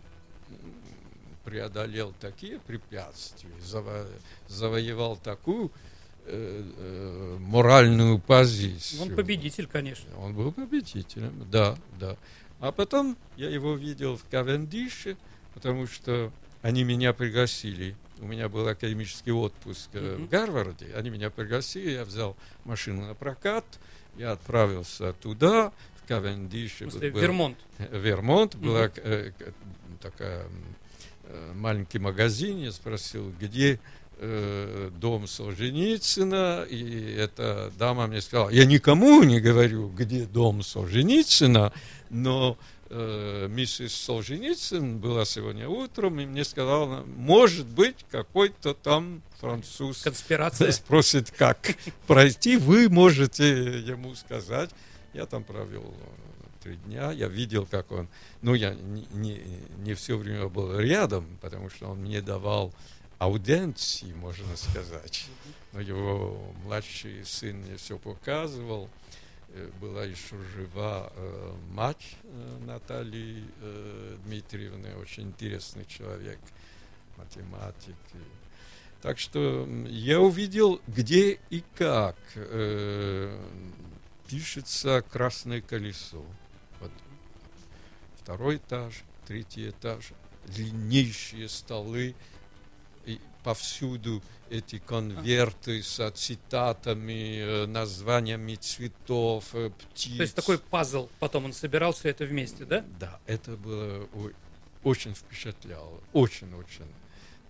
преодолел 1.44 2.14
такие 2.20 2.60
препятствия, 2.60 3.50
заво- 3.60 4.08
завоевал 4.48 5.18
такую 5.18 5.72
э, 6.26 6.64
э, 6.78 7.38
моральную 7.40 8.20
позицию. 8.20 9.02
Он 9.02 9.16
победитель, 9.16 9.66
конечно. 9.68 10.06
Он 10.20 10.36
был 10.36 10.52
победителем, 10.52 11.50
да, 11.50 11.76
да. 12.00 12.16
А 12.60 12.72
потом 12.72 13.18
я 13.38 13.50
его 13.50 13.76
видел 13.76 14.18
в 14.18 14.26
Кавендише, 14.26 15.18
потому 15.54 15.88
что 15.88 16.32
они 16.62 16.84
меня 16.84 17.14
пригласили. 17.14 17.96
У 18.20 18.26
меня 18.28 18.50
был 18.50 18.68
академический 18.68 19.32
отпуск 19.32 19.90
Мгм. 19.94 20.26
в 20.26 20.30
Гарварде. 20.30 20.94
Они 20.96 21.10
меня 21.10 21.30
пригласили, 21.30 21.92
я 21.92 22.04
взял 22.04 22.36
машину 22.66 23.08
на 23.08 23.14
прокат, 23.16 23.64
я 24.18 24.34
отправился 24.34 25.14
туда, 25.14 25.72
в 26.04 26.08
Кавендише. 26.08 26.88
Был- 26.88 27.00
Вермонт. 27.00 27.58
Вермонт, 27.92 28.56
Мгм. 28.56 28.66
была 28.66 28.92
э, 28.98 29.32
такая 30.02 30.46
э, 31.24 31.54
маленький 31.56 32.00
магазин, 32.00 32.58
я 32.58 32.72
спросил, 32.74 33.32
где 33.40 33.80
э, 34.20 34.92
дом 35.00 35.28
Солженицына, 35.28 36.66
и 36.70 37.14
эта 37.14 37.72
дама 37.78 38.08
мне 38.08 38.22
сказала, 38.22 38.50
я 38.50 38.66
никому 38.66 39.24
не 39.24 39.40
говорю, 39.40 39.90
где 39.90 40.26
дом 40.26 40.62
Солженицына, 40.62 41.72
но 42.10 42.58
э, 42.90 43.48
миссис 43.50 43.94
Солженицын 43.96 45.00
была 45.00 45.26
сегодня 45.26 45.68
утром, 45.70 46.20
и 46.20 46.26
мне 46.26 46.44
сказала, 46.44 47.04
может 47.06 47.66
быть, 47.66 48.06
какой-то 48.12 48.74
там 48.74 49.22
француз 49.40 50.02
Конспирация. 50.04 50.72
спросит, 50.74 51.32
как 51.32 51.76
пройти, 52.08 52.58
вы 52.58 52.90
можете 52.90 53.48
ему 53.80 54.16
сказать. 54.16 54.70
Я 55.14 55.26
там 55.26 55.44
провел 55.44 55.84
э, 55.84 56.64
три 56.64 56.76
дня, 56.76 57.12
я 57.12 57.28
видел, 57.28 57.66
как 57.66 57.92
он... 57.92 58.10
Ну, 58.42 58.54
я 58.54 58.74
не, 58.74 59.08
не, 59.14 59.42
не 59.78 59.94
все 59.94 60.18
время 60.18 60.50
был 60.50 60.78
рядом, 60.78 61.26
потому 61.42 61.70
что 61.70 61.88
он 61.88 62.00
мне 62.00 62.22
давал 62.22 62.74
ауденции, 63.20 64.12
можно 64.14 64.56
сказать. 64.58 65.28
Но 65.74 65.82
его 65.82 66.54
младший 66.64 67.24
сын 67.26 67.58
мне 67.58 67.78
все 67.78 67.98
показывал. 68.00 68.90
Э, 69.50 69.70
Была 69.80 70.06
еще 70.06 70.36
жива 70.56 71.12
э, 71.16 71.54
мать 71.72 72.16
э, 72.24 72.58
Натальи 72.66 73.44
э, 73.62 74.18
Дмитриевны, 74.26 74.96
очень 74.96 75.24
интересный 75.24 75.86
человек, 75.86 76.40
математик. 77.18 77.96
Так 79.02 79.20
что 79.20 79.68
я 79.88 80.20
увидел, 80.20 80.82
где 80.88 81.40
и 81.50 81.64
как 81.76 82.18
э, 82.36 83.42
пишется 84.28 85.04
красное 85.10 85.62
колесо. 85.62 86.26
Вот 86.80 86.92
второй 88.22 88.58
этаж, 88.58 89.04
третий 89.26 89.70
этаж, 89.70 90.12
длиннейшие 90.48 91.48
столы, 91.48 92.16
повсюду 93.44 94.22
эти 94.50 94.80
конверты 94.80 95.84
с 95.84 96.12
цитатами, 96.12 97.40
э, 97.40 97.66
названиями 97.68 98.56
цветов, 98.56 99.46
э, 99.54 99.70
птиц. 99.70 100.18
То 100.18 100.24
есть 100.24 100.36
такой 100.36 100.58
пазл, 100.58 101.10
потом 101.20 101.46
он 101.46 101.54
собирал 101.54 101.94
все 101.94 102.10
это 102.10 102.26
вместе, 102.26 102.66
да? 102.66 102.84
Да, 103.00 103.20
это 103.28 103.52
было 103.52 104.08
очень 104.84 105.14
впечатляло, 105.14 106.00
очень-очень. 106.14 106.88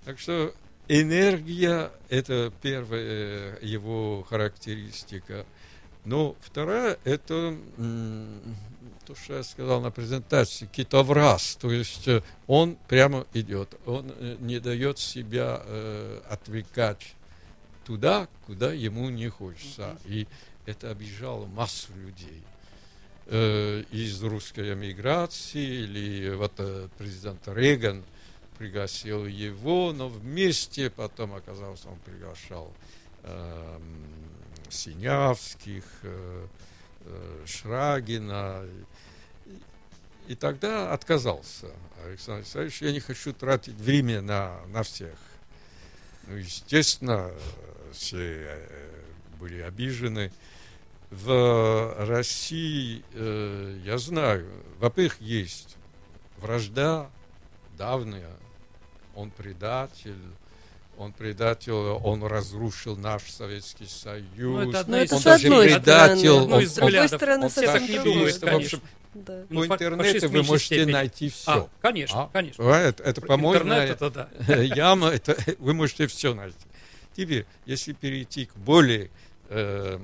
Так 0.04 0.20
что 0.20 0.54
энергия– 0.88 1.92
это 2.10 2.52
первая 2.62 3.60
его 3.62 4.24
характеристика. 4.24 5.46
Но 6.06 6.36
вторая– 6.42 6.98
это 7.04 7.58
то, 9.10 9.16
что 9.16 9.38
я 9.38 9.44
сказал 9.44 9.82
на 9.82 9.90
презентации, 9.90 10.68
китовраз. 10.68 11.58
То 11.60 11.72
есть 11.72 12.08
э, 12.08 12.22
он 12.46 12.78
прямо 12.88 13.26
идет, 13.34 13.74
он 13.88 14.14
э, 14.20 14.36
не 14.40 14.60
дает 14.60 15.00
себя 15.00 15.64
э, 15.66 16.22
отвлекать 16.30 17.16
туда, 17.86 18.28
куда 18.46 18.72
ему 18.72 19.10
не 19.10 19.28
хочется. 19.30 19.98
И 20.06 20.28
это 20.68 20.92
обижало 20.92 21.48
массу 21.48 21.92
людей 21.96 22.44
э, 23.26 23.84
из 23.90 24.22
русской 24.22 24.76
эмиграции, 24.76 25.86
или 25.86 26.36
вот 26.36 26.54
э, 26.60 26.88
президент 27.00 27.48
Рейган 27.48 28.04
пригласил 28.60 29.26
его, 29.26 29.92
но 29.92 30.08
вместе 30.08 30.92
потом 30.92 31.34
оказалось, 31.34 31.84
он 31.88 31.98
приглашал 32.06 32.72
эм, 33.24 33.82
Синявских, 34.70 35.84
э, 36.04 36.46
э, 36.46 36.69
Шрагина. 37.46 38.66
И, 40.28 40.36
тогда 40.36 40.94
отказался 40.94 41.68
Александр 42.06 42.42
Александрович, 42.42 42.82
я 42.82 42.92
не 42.92 43.00
хочу 43.00 43.34
тратить 43.34 43.76
время 43.76 44.22
на, 44.22 44.60
на 44.68 44.84
всех. 44.84 45.18
Ну, 46.28 46.36
естественно, 46.36 47.32
э, 47.32 47.92
все 47.94 48.18
э, 48.20 49.04
были 49.40 49.62
обижены. 49.62 50.32
В 51.10 51.96
России, 52.06 53.04
э, 53.14 53.80
я 53.84 53.98
знаю, 53.98 54.48
во-первых, 54.78 55.20
есть 55.20 55.78
вражда 56.38 57.10
давняя, 57.76 58.38
он 59.16 59.32
предатель, 59.32 60.22
он 61.00 61.14
предатель, 61.14 61.72
он 61.72 62.24
разрушил 62.24 62.96
наш 62.98 63.24
Советский 63.32 63.86
Союз. 63.88 64.28
Ну, 64.66 64.70
это 64.70 64.84
Ну, 64.88 64.98
это 64.98 65.16
он 65.16 65.22
с 65.22 65.24
даже 65.24 65.48
одной 65.48 65.66
предатель, 65.68 66.18
стороны. 66.20 66.24
Ну, 66.30 66.36
он- 66.36 66.48
другой 66.50 66.66
взглядов. 66.66 67.18
стороны, 67.20 67.44
Он 67.46 67.50
совсем 67.50 67.74
так 67.74 67.82
не 67.82 67.88
другое. 67.96 68.14
думает, 68.14 68.34
В 68.34 68.44
общем, 68.44 68.50
конечно. 68.52 68.80
Да. 69.16 69.44
Ну, 69.50 69.62
по 69.62 69.68
фак- 69.68 69.82
интернету 69.82 70.30
вы 70.30 70.44
можете 70.44 70.66
степени. 70.66 70.92
найти 70.92 71.30
все. 71.30 71.52
А, 71.52 71.70
конечно, 71.82 72.30
конечно. 72.32 72.64
Это, 72.64 73.04
это 73.04 73.22
помойная 73.22 73.88
это 73.88 74.10
да. 74.12 74.30
яма, 74.62 75.08
это, 75.08 75.36
вы 75.60 75.74
можете 75.74 76.06
все 76.08 76.34
найти. 76.36 76.58
Теперь, 77.16 77.46
если 77.66 77.94
перейти 77.94 78.46
к 78.46 78.56
более, 78.56 79.10
э, 79.50 79.98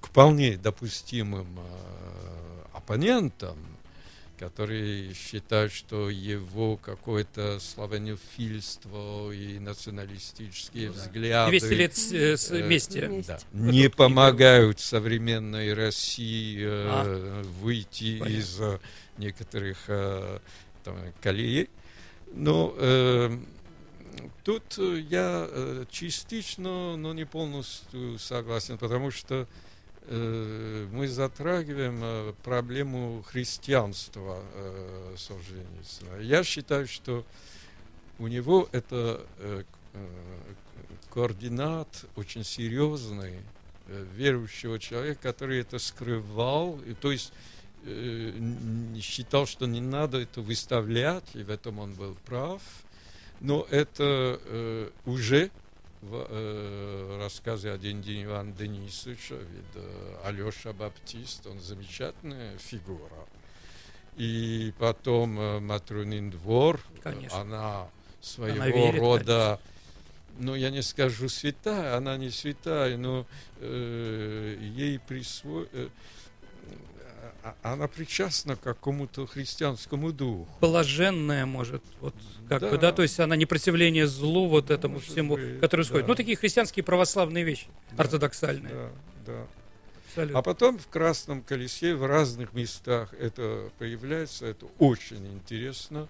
к 0.00 0.06
вполне 0.08 0.56
допустимым 0.58 1.48
э, 1.58 2.64
оппонентам, 2.74 3.56
которые 4.46 5.14
считают, 5.14 5.72
что 5.72 6.10
его 6.10 6.76
какое-то 6.76 7.60
славянофильство 7.60 9.30
и 9.30 9.60
националистические 9.60 10.90
взгляды 10.90 11.50
200 11.60 11.74
лет 11.74 11.96
с- 11.96 12.12
э, 12.12 12.36
с- 12.36 12.50
э, 12.50 12.60
вместе. 12.64 13.06
Вместе. 13.06 13.32
да, 13.32 13.38
не 13.52 13.88
помогают 13.88 14.80
современной 14.80 15.72
России 15.74 16.58
э, 16.60 16.86
А. 16.88 17.42
выйти 17.60 18.18
Понятно. 18.18 18.40
из 18.40 18.60
э, 18.60 18.78
некоторых 19.18 19.78
э, 19.86 20.40
там, 20.82 20.96
колеи. 21.20 21.68
Но 22.34 22.74
э, 22.78 23.38
тут 24.42 24.64
э, 24.78 25.04
я 25.08 25.46
э, 25.48 25.84
частично, 25.88 26.96
но 26.96 27.14
не 27.14 27.26
полностью 27.26 28.18
согласен, 28.18 28.76
потому 28.76 29.12
что 29.12 29.42
э, 29.42 29.46
мы 30.08 31.06
затрагиваем 31.08 32.00
э, 32.02 32.32
проблему 32.42 33.22
христианства 33.26 34.42
э, 34.54 35.14
Солженицына. 35.16 36.20
Я 36.20 36.42
считаю, 36.42 36.88
что 36.88 37.24
у 38.18 38.26
него 38.26 38.68
это 38.72 39.24
э, 39.38 39.62
э, 39.94 40.06
координат 41.10 42.04
очень 42.16 42.44
серьезный 42.44 43.34
э, 43.86 44.06
верующего 44.16 44.78
человека, 44.78 45.20
который 45.22 45.60
это 45.60 45.78
скрывал, 45.78 46.80
и, 46.86 46.94
то 46.94 47.12
есть 47.12 47.32
э, 47.84 48.32
считал, 49.00 49.46
что 49.46 49.66
не 49.66 49.80
надо 49.80 50.18
это 50.18 50.40
выставлять, 50.40 51.24
и 51.34 51.42
в 51.42 51.50
этом 51.50 51.78
он 51.78 51.92
был 51.94 52.16
прав. 52.26 52.62
Но 53.40 53.66
это 53.70 54.40
э, 54.44 54.90
уже 55.04 55.50
в 56.02 56.26
э, 56.28 57.18
рассказе 57.20 57.70
«Один 57.70 58.02
день 58.02 58.24
Ивана 58.24 58.52
Денисовича», 58.52 59.36
ведь 59.36 59.64
э, 59.76 60.16
Алеша 60.24 60.72
Баптист, 60.72 61.46
он 61.46 61.60
замечательная 61.60 62.58
фигура. 62.58 63.26
И 64.16 64.74
потом 64.78 65.38
э, 65.38 65.60
Матрунин 65.60 66.30
двор, 66.30 66.80
Конечно. 67.02 67.40
она 67.40 67.88
своего 68.20 68.64
верит, 68.64 69.00
рода, 69.00 69.60
ну 70.38 70.54
я 70.56 70.70
не 70.70 70.82
скажу 70.82 71.28
святая, 71.28 71.96
она 71.96 72.16
не 72.16 72.30
святая, 72.30 72.96
но 72.96 73.24
э, 73.58 74.58
ей 74.60 74.98
присво... 74.98 75.66
э, 75.72 75.88
она 77.62 77.88
причастна 77.88 78.56
к 78.56 78.60
какому-то 78.60 79.26
христианскому 79.26 80.12
духу. 80.12 80.48
Блаженная, 80.60 81.46
может, 81.46 81.82
вот 82.00 82.14
как 82.48 82.60
Да. 82.62 82.70
бы, 82.70 82.78
да, 82.78 82.92
то 82.92 83.02
есть 83.02 83.18
она 83.20 83.36
не 83.36 83.46
противление 83.46 84.06
злу 84.06 84.48
вот 84.48 84.70
этому 84.70 84.94
Может 84.94 85.08
всему, 85.10 85.34
быть, 85.36 85.54
который 85.60 85.80
происходит. 85.82 86.06
да. 86.06 86.08
Ну, 86.10 86.14
такие 86.14 86.36
христианские 86.36 86.84
православные 86.84 87.44
вещи, 87.44 87.66
Да, 87.92 88.04
ортодоксальные. 88.04 88.72
Да, 88.72 88.90
да. 89.26 89.46
Абсолютно. 90.08 90.38
А 90.38 90.42
потом 90.42 90.78
в 90.78 90.88
красном 90.88 91.42
колесе 91.42 91.94
в 91.94 92.04
разных 92.06 92.52
местах 92.52 93.14
это 93.14 93.70
появляется, 93.78 94.46
это 94.46 94.66
очень 94.78 95.26
интересно. 95.26 96.06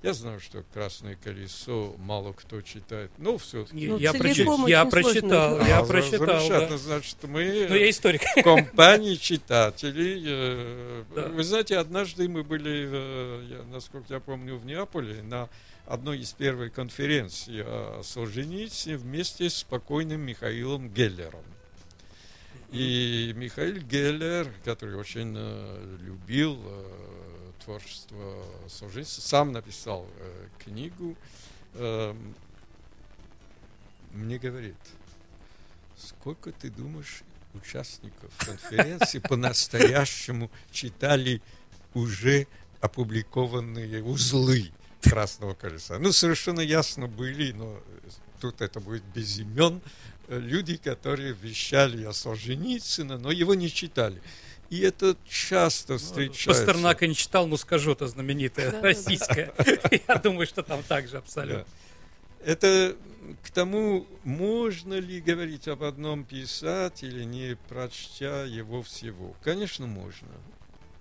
Я 0.00 0.12
знаю, 0.14 0.38
что 0.38 0.62
красное 0.72 1.16
колесо 1.16 1.96
мало 1.98 2.32
кто 2.32 2.60
читает, 2.62 3.10
но 3.18 3.36
все-таки. 3.36 3.88
Ну, 3.88 3.98
я, 3.98 4.12
целиком 4.12 4.64
прочи- 4.64 4.70
я 4.70 4.84
прочитал, 4.84 5.60
я 5.66 5.78
А, 5.80 5.84
прочитал. 5.84 6.26
Замечательно, 6.38 6.68
да. 6.68 6.78
значит, 6.78 7.16
мы 7.24 7.66
Ну, 7.68 7.74
я 7.74 7.90
историк. 7.90 8.22
в 8.36 8.42
компании 8.42 9.16
читателей. 9.16 10.22
э, 10.24 11.04
Да. 11.16 11.28
Вы 11.28 11.42
знаете, 11.42 11.78
однажды 11.78 12.28
мы 12.28 12.44
были, 12.44 12.88
э, 12.92 13.62
насколько 13.72 14.14
я 14.14 14.20
помню, 14.20 14.56
в 14.56 14.64
Неаполе 14.66 15.20
на 15.22 15.48
одной 15.84 16.20
из 16.20 16.32
первых 16.32 16.72
конференций 16.74 17.62
о 17.64 18.02
Солженицыне 18.04 18.98
вместе 18.98 19.50
с 19.50 19.64
покойным 19.64 20.20
Михаилом 20.20 20.90
Геллером. 20.90 21.42
И 22.70 23.32
Михаил 23.34 23.78
Геллер, 23.78 24.52
который 24.64 24.94
очень 24.96 25.34
э, 25.36 25.96
любил 26.02 26.56
э, 26.62 26.84
творчество 27.64 28.44
Солженицына, 28.68 29.26
сам 29.26 29.52
написал 29.52 30.06
э, 30.18 30.46
книгу, 30.64 31.16
э, 31.74 32.14
мне 34.12 34.38
говорит, 34.38 34.76
сколько 35.96 36.52
ты 36.52 36.70
думаешь 36.70 37.22
участников 37.54 38.32
конференции 38.38 39.18
по-настоящему 39.18 40.50
читали 40.70 41.42
уже 41.94 42.46
опубликованные 42.80 44.02
узлы 44.02 44.70
Красного 45.02 45.54
колеса? 45.54 45.98
Ну, 45.98 46.12
совершенно 46.12 46.60
ясно 46.60 47.06
были, 47.06 47.52
но 47.52 47.80
тут 48.40 48.60
это 48.60 48.80
будет 48.80 49.04
без 49.14 49.38
имен, 49.38 49.80
э, 50.28 50.38
люди, 50.38 50.76
которые 50.76 51.32
вещали 51.34 52.04
о 52.04 52.12
Солженицына, 52.12 53.18
но 53.18 53.30
его 53.30 53.54
не 53.54 53.70
читали. 53.70 54.22
И 54.70 54.80
это 54.80 55.16
часто 55.28 55.96
встречается. 55.98 56.64
Пастернака 56.66 57.06
не 57.06 57.14
читал, 57.14 57.46
но 57.46 57.56
скажу, 57.56 57.92
это 57.92 58.06
знаменитая 58.06 58.80
российская. 58.82 59.52
Я 60.08 60.16
думаю, 60.16 60.46
что 60.46 60.62
там 60.62 60.82
так 60.82 61.08
же 61.08 61.16
абсолютно. 61.16 61.64
Это 62.44 62.94
к 63.42 63.50
тому, 63.50 64.06
можно 64.24 64.94
ли 64.94 65.20
говорить 65.20 65.66
об 65.68 65.82
одном 65.82 66.24
писателе, 66.24 67.24
не 67.24 67.56
прочтя 67.68 68.44
его 68.44 68.82
всего? 68.82 69.34
Конечно, 69.42 69.86
можно. 69.86 70.28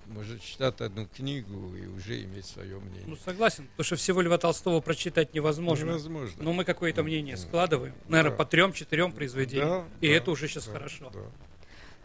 Можно 0.08 0.40
читать 0.40 0.80
одну 0.80 1.06
книгу 1.06 1.76
и 1.76 1.86
уже 1.86 2.24
иметь 2.24 2.46
свое 2.46 2.80
мнение. 2.80 3.04
Ну, 3.06 3.18
согласен, 3.18 3.68
потому 3.68 3.84
что 3.86 3.98
всего 3.98 4.22
Льва 4.22 4.38
Толстого 4.38 4.80
прочитать 4.80 5.34
невозможно. 5.34 5.86
Невозможно. 5.88 6.42
Но 6.42 6.54
мы 6.54 6.64
какое-то 6.64 7.04
мнение 7.04 7.36
Мгм. 7.36 7.46
складываем, 7.46 7.94
наверное, 8.08 8.32
Да. 8.32 8.38
по 8.38 8.46
трем-четырем 8.46 9.12
произведениям. 9.12 9.68
Да, 9.70 10.08
И 10.08 10.10
да, 10.10 10.14
это 10.16 10.32
уже 10.32 10.48
сейчас 10.48 10.66
да, 10.68 10.72
хорошо. 10.72 11.10
да. 11.14 11.20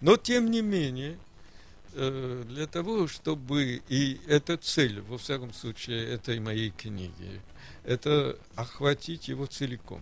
Но 0.01 0.17
тем 0.17 0.51
не 0.51 0.63
менее, 0.63 1.17
для 1.95 2.67
того, 2.67 3.07
чтобы 3.07 3.83
и 3.89 4.21
эта 4.27 4.57
цель, 4.57 5.01
во 5.03 5.19
всяком 5.19 5.53
случае, 5.53 6.09
этой 6.09 6.41
моей 6.41 6.71
книги, 6.71 7.41
это 7.85 8.39
охватить 8.55 9.29
его 9.29 9.47
целиком 9.47 10.01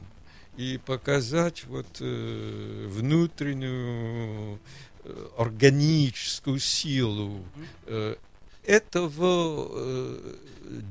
и 0.57 0.79
показать 0.79 1.65
вот 1.65 1.87
э, 2.01 2.87
внутреннюю 2.89 4.59
э, 5.05 5.29
органическую 5.39 6.59
силу 6.59 7.45
э, 7.87 8.17
этого 8.65 9.69
э, 9.71 10.35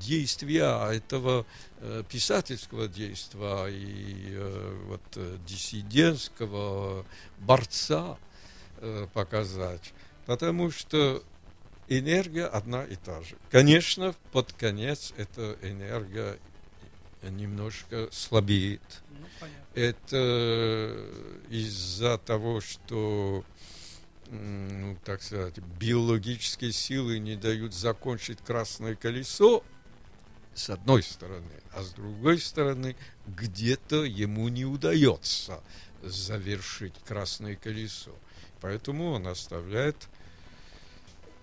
действия, 0.02 0.92
этого 0.92 1.46
э, 1.80 2.04
писательского 2.10 2.88
действия 2.88 3.68
и 3.68 4.30
э, 4.32 4.78
вот 4.88 5.02
э, 5.16 5.38
диссидентского 5.48 7.06
борца 7.40 8.18
э, 8.78 9.08
показать, 9.14 9.94
потому 10.30 10.70
что 10.70 11.24
энергия 11.88 12.46
одна 12.46 12.84
и 12.84 12.96
та 12.96 13.24
же. 13.24 13.36
Конечно, 13.50 14.14
под 14.32 14.54
конец 14.54 15.12
эта 15.18 15.58
энергия 15.64 16.38
немножко 17.24 18.10
слабеет. 18.12 19.02
Ну, 19.10 19.26
понятно. 19.40 19.66
Это 19.74 21.10
из-за 21.50 22.20
того, 22.20 22.62
что, 22.62 23.44
ну, 24.30 25.00
так 25.04 25.24
сказать, 25.24 25.58
биологические 25.58 26.74
силы 26.74 27.18
не 27.18 27.36
дают 27.36 27.74
закончить 27.74 28.38
красное 28.38 28.94
колесо, 28.94 29.64
с 30.54 30.70
одной 30.70 31.02
стороны, 31.02 31.60
а 31.74 31.82
с 31.82 31.90
другой 31.94 32.38
стороны, 32.38 32.96
где-то 33.26 34.04
ему 34.04 34.48
не 34.50 34.66
удается 34.66 35.60
завершить 36.04 36.94
красное 37.08 37.56
колесо. 37.56 38.14
Поэтому 38.62 39.12
он 39.14 39.28
оставляет 39.28 40.08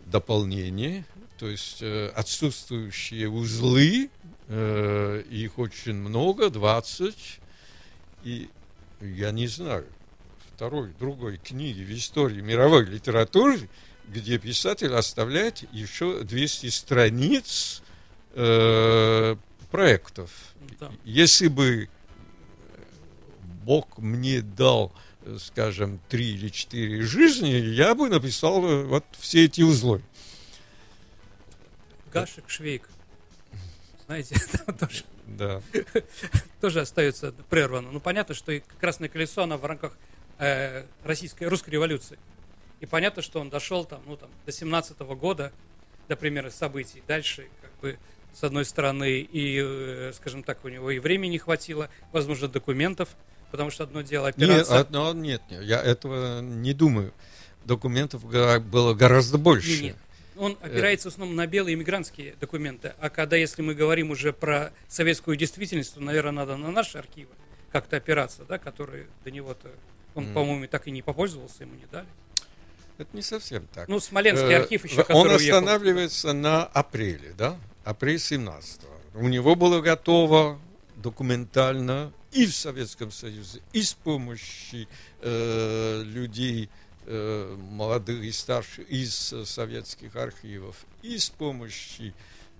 дополнение, 0.06 1.04
то 1.38 1.48
есть 1.48 1.82
э, 1.82 2.08
отсутствующие 2.14 3.28
узлы, 3.28 4.10
э, 4.48 5.22
их 5.28 5.58
очень 5.58 5.94
много, 5.94 6.48
20, 6.48 7.40
и 8.24 8.48
я 9.00 9.30
не 9.32 9.46
знаю, 9.46 9.86
второй, 10.54 10.92
другой 10.98 11.36
книги 11.36 11.82
в 11.82 11.92
истории 11.92 12.40
мировой 12.40 12.86
литературы, 12.86 13.68
где 14.08 14.38
писатель 14.38 14.94
оставляет 14.94 15.64
еще 15.72 16.22
200 16.22 16.68
страниц 16.68 17.82
э, 18.34 19.36
проектов. 19.70 20.30
Да. 20.80 20.90
Если 21.04 21.48
бы 21.48 21.88
Бог 23.64 23.98
мне 23.98 24.40
дал, 24.40 24.92
э, 24.94 25.05
скажем, 25.38 26.00
три 26.08 26.34
или 26.34 26.48
четыре 26.48 27.02
жизни, 27.02 27.48
я 27.48 27.94
бы 27.94 28.08
написал 28.08 28.64
э, 28.64 28.84
вот 28.84 29.04
все 29.18 29.44
эти 29.44 29.62
узлы. 29.62 30.02
Гашек, 32.12 32.48
Швейк. 32.48 32.88
Знаете, 34.06 34.36
там 34.66 34.76
тоже, 34.76 35.04
Да. 35.26 35.62
тоже 36.60 36.80
остается 36.80 37.32
прервано. 37.50 37.90
Ну, 37.90 38.00
понятно, 38.00 38.34
что 38.34 38.52
и 38.52 38.60
Красное 38.80 39.08
колесо, 39.08 39.42
оно 39.42 39.58
в 39.58 39.64
рамках 39.64 39.96
э, 40.38 40.84
российской, 41.04 41.44
русской 41.44 41.70
революции. 41.70 42.18
И 42.80 42.86
понятно, 42.86 43.22
что 43.22 43.40
он 43.40 43.50
дошел 43.50 43.84
там, 43.84 44.02
ну, 44.06 44.16
там, 44.16 44.30
до 44.44 44.52
17 44.52 44.98
года, 45.00 45.52
до 46.08 46.16
примера 46.16 46.50
событий. 46.50 47.02
Дальше, 47.06 47.48
как 47.62 47.72
бы, 47.80 47.98
с 48.32 48.44
одной 48.44 48.64
стороны, 48.64 49.20
и, 49.20 49.60
э, 49.62 50.12
скажем 50.14 50.42
так, 50.42 50.64
у 50.64 50.68
него 50.68 50.90
и 50.90 50.98
времени 50.98 51.32
не 51.32 51.38
хватило, 51.38 51.88
возможно, 52.12 52.48
документов, 52.48 53.08
потому 53.50 53.70
что 53.70 53.84
одно 53.84 54.02
дело 54.02 54.26
Нет, 54.26 54.36
операция. 54.50 54.80
а- 54.80 54.86
но 54.90 55.12
нет, 55.12 55.42
нет, 55.50 55.62
я 55.62 55.80
этого 55.82 56.40
не 56.40 56.72
думаю. 56.72 57.12
Документов 57.64 58.24
было 58.24 58.94
гораздо 58.94 59.38
больше. 59.38 59.68
Не, 59.68 59.80
нет. 59.88 59.96
Он 60.36 60.56
опирается 60.60 61.08
в 61.10 61.12
основном 61.14 61.34
на 61.34 61.46
белые 61.46 61.74
иммигрантские 61.74 62.34
документы. 62.40 62.92
А 63.00 63.08
когда, 63.10 63.36
если 63.36 63.62
мы 63.62 63.74
говорим 63.74 64.10
уже 64.10 64.32
про 64.32 64.70
советскую 64.86 65.36
действительность, 65.36 65.94
то, 65.94 66.00
наверное, 66.00 66.32
надо 66.32 66.56
на 66.56 66.70
наши 66.70 66.98
архивы 66.98 67.30
как-то 67.72 67.96
опираться, 67.96 68.44
да, 68.44 68.58
которые 68.58 69.06
до 69.24 69.30
него-то 69.30 69.70
он, 70.14 70.24
Мгм. 70.24 70.34
по-моему, 70.34 70.66
так 70.68 70.86
и 70.86 70.90
не 70.90 71.02
попользовался, 71.02 71.64
ему 71.64 71.74
не 71.74 71.86
дали. 71.90 72.06
Это 72.98 73.08
не 73.14 73.22
совсем 73.22 73.66
так. 73.74 73.88
Ну, 73.88 73.98
Смоленский 74.00 74.52
Э, 74.52 74.58
архив 74.60 74.84
еще, 74.84 75.00
Он 75.00 75.04
который 75.04 75.36
уехал. 75.36 75.58
останавливается 75.58 76.32
на 76.32 76.64
апреле, 76.64 77.34
да? 77.36 77.56
Апрель 77.84 78.18
17 78.18 78.82
У 79.14 79.28
него 79.28 79.54
было 79.54 79.80
готово 79.80 80.58
документально 81.06 82.12
и 82.32 82.46
в 82.46 82.54
Советском 82.54 83.12
Союзе, 83.12 83.60
и 83.72 83.82
с 83.82 83.94
помощью 83.94 84.88
э, 85.20 86.02
людей 86.04 86.68
э, 87.06 87.56
молодых 87.70 88.24
и 88.24 88.32
старших 88.32 88.88
из 88.88 89.14
советских 89.44 90.16
архивов, 90.16 90.84
и 91.02 91.16
с 91.16 91.30
помощью 91.30 92.12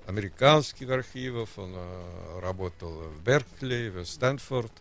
американских 0.07 0.89
архивов. 0.91 1.59
Он 1.59 1.73
э, 1.75 2.41
работал 2.41 2.93
в 2.93 3.21
Беркли, 3.25 3.89
в 3.89 4.05
Стэнфорд. 4.05 4.73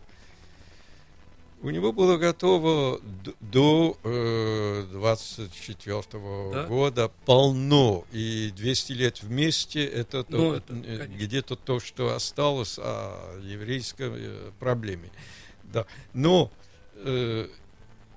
У 1.62 1.70
него 1.70 1.92
было 1.92 2.16
готово 2.18 3.00
до 3.40 3.96
э, 4.04 4.86
24 4.92 6.02
Да? 6.52 6.66
года 6.66 7.10
полно. 7.24 8.04
И 8.12 8.52
200 8.54 8.92
лет 8.92 9.22
вместе 9.22 9.84
это, 9.84 10.22
то- 10.22 10.36
Ну, 10.36 10.52
это, 10.54 10.74
э, 10.74 11.06
где-то 11.06 11.56
то, 11.56 11.80
что 11.80 12.14
осталось 12.14 12.78
о 12.78 13.38
еврейской 13.42 14.10
э, 14.14 14.50
проблеме. 14.60 15.10
Да. 15.64 15.86
Но, 16.12 16.52
э, 16.96 17.48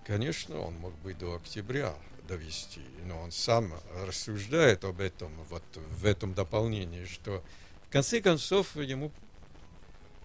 конечно, 0.06 0.60
он 0.60 0.76
мог 0.76 0.94
бы 1.00 1.14
до 1.14 1.36
октября 1.36 1.96
довести, 2.28 2.82
но 3.06 3.22
он 3.22 3.32
сам 3.32 3.74
рассуждает 4.06 4.84
об 4.84 5.00
этом, 5.00 5.32
вот 5.50 5.64
в 5.98 6.06
этом 6.06 6.34
дополнении, 6.34 7.06
что 7.06 7.42
в 7.88 7.92
конце 7.92 8.22
концов 8.22 8.76
ему 8.76 9.12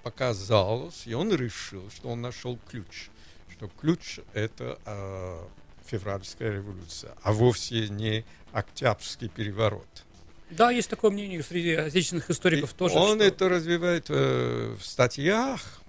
показалось, 0.04 1.06
и 1.06 1.14
он 1.14 1.34
решил, 1.34 1.90
что 1.90 2.10
он 2.10 2.20
нашел 2.20 2.58
ключ, 2.70 3.08
что 3.50 3.68
ключ 3.80 4.20
это 4.34 4.78
э, 4.84 5.44
февральская 5.86 6.52
революция, 6.52 7.14
а 7.22 7.32
вовсе 7.32 7.88
не 7.88 8.24
октябрьский 8.52 9.28
переворот. 9.28 10.04
Да, 10.50 10.70
есть 10.70 10.90
такое 10.90 11.10
мнение 11.10 11.42
среди 11.42 11.72
отечественных 11.74 12.30
историков 12.30 12.72
И 12.72 12.76
тоже. 12.76 12.94
Он 12.96 13.16
что- 13.16 13.24
это 13.24 13.48
развивает 13.48 14.06
э, 14.10 14.76
в 14.78 14.84
статьях, 14.84 15.80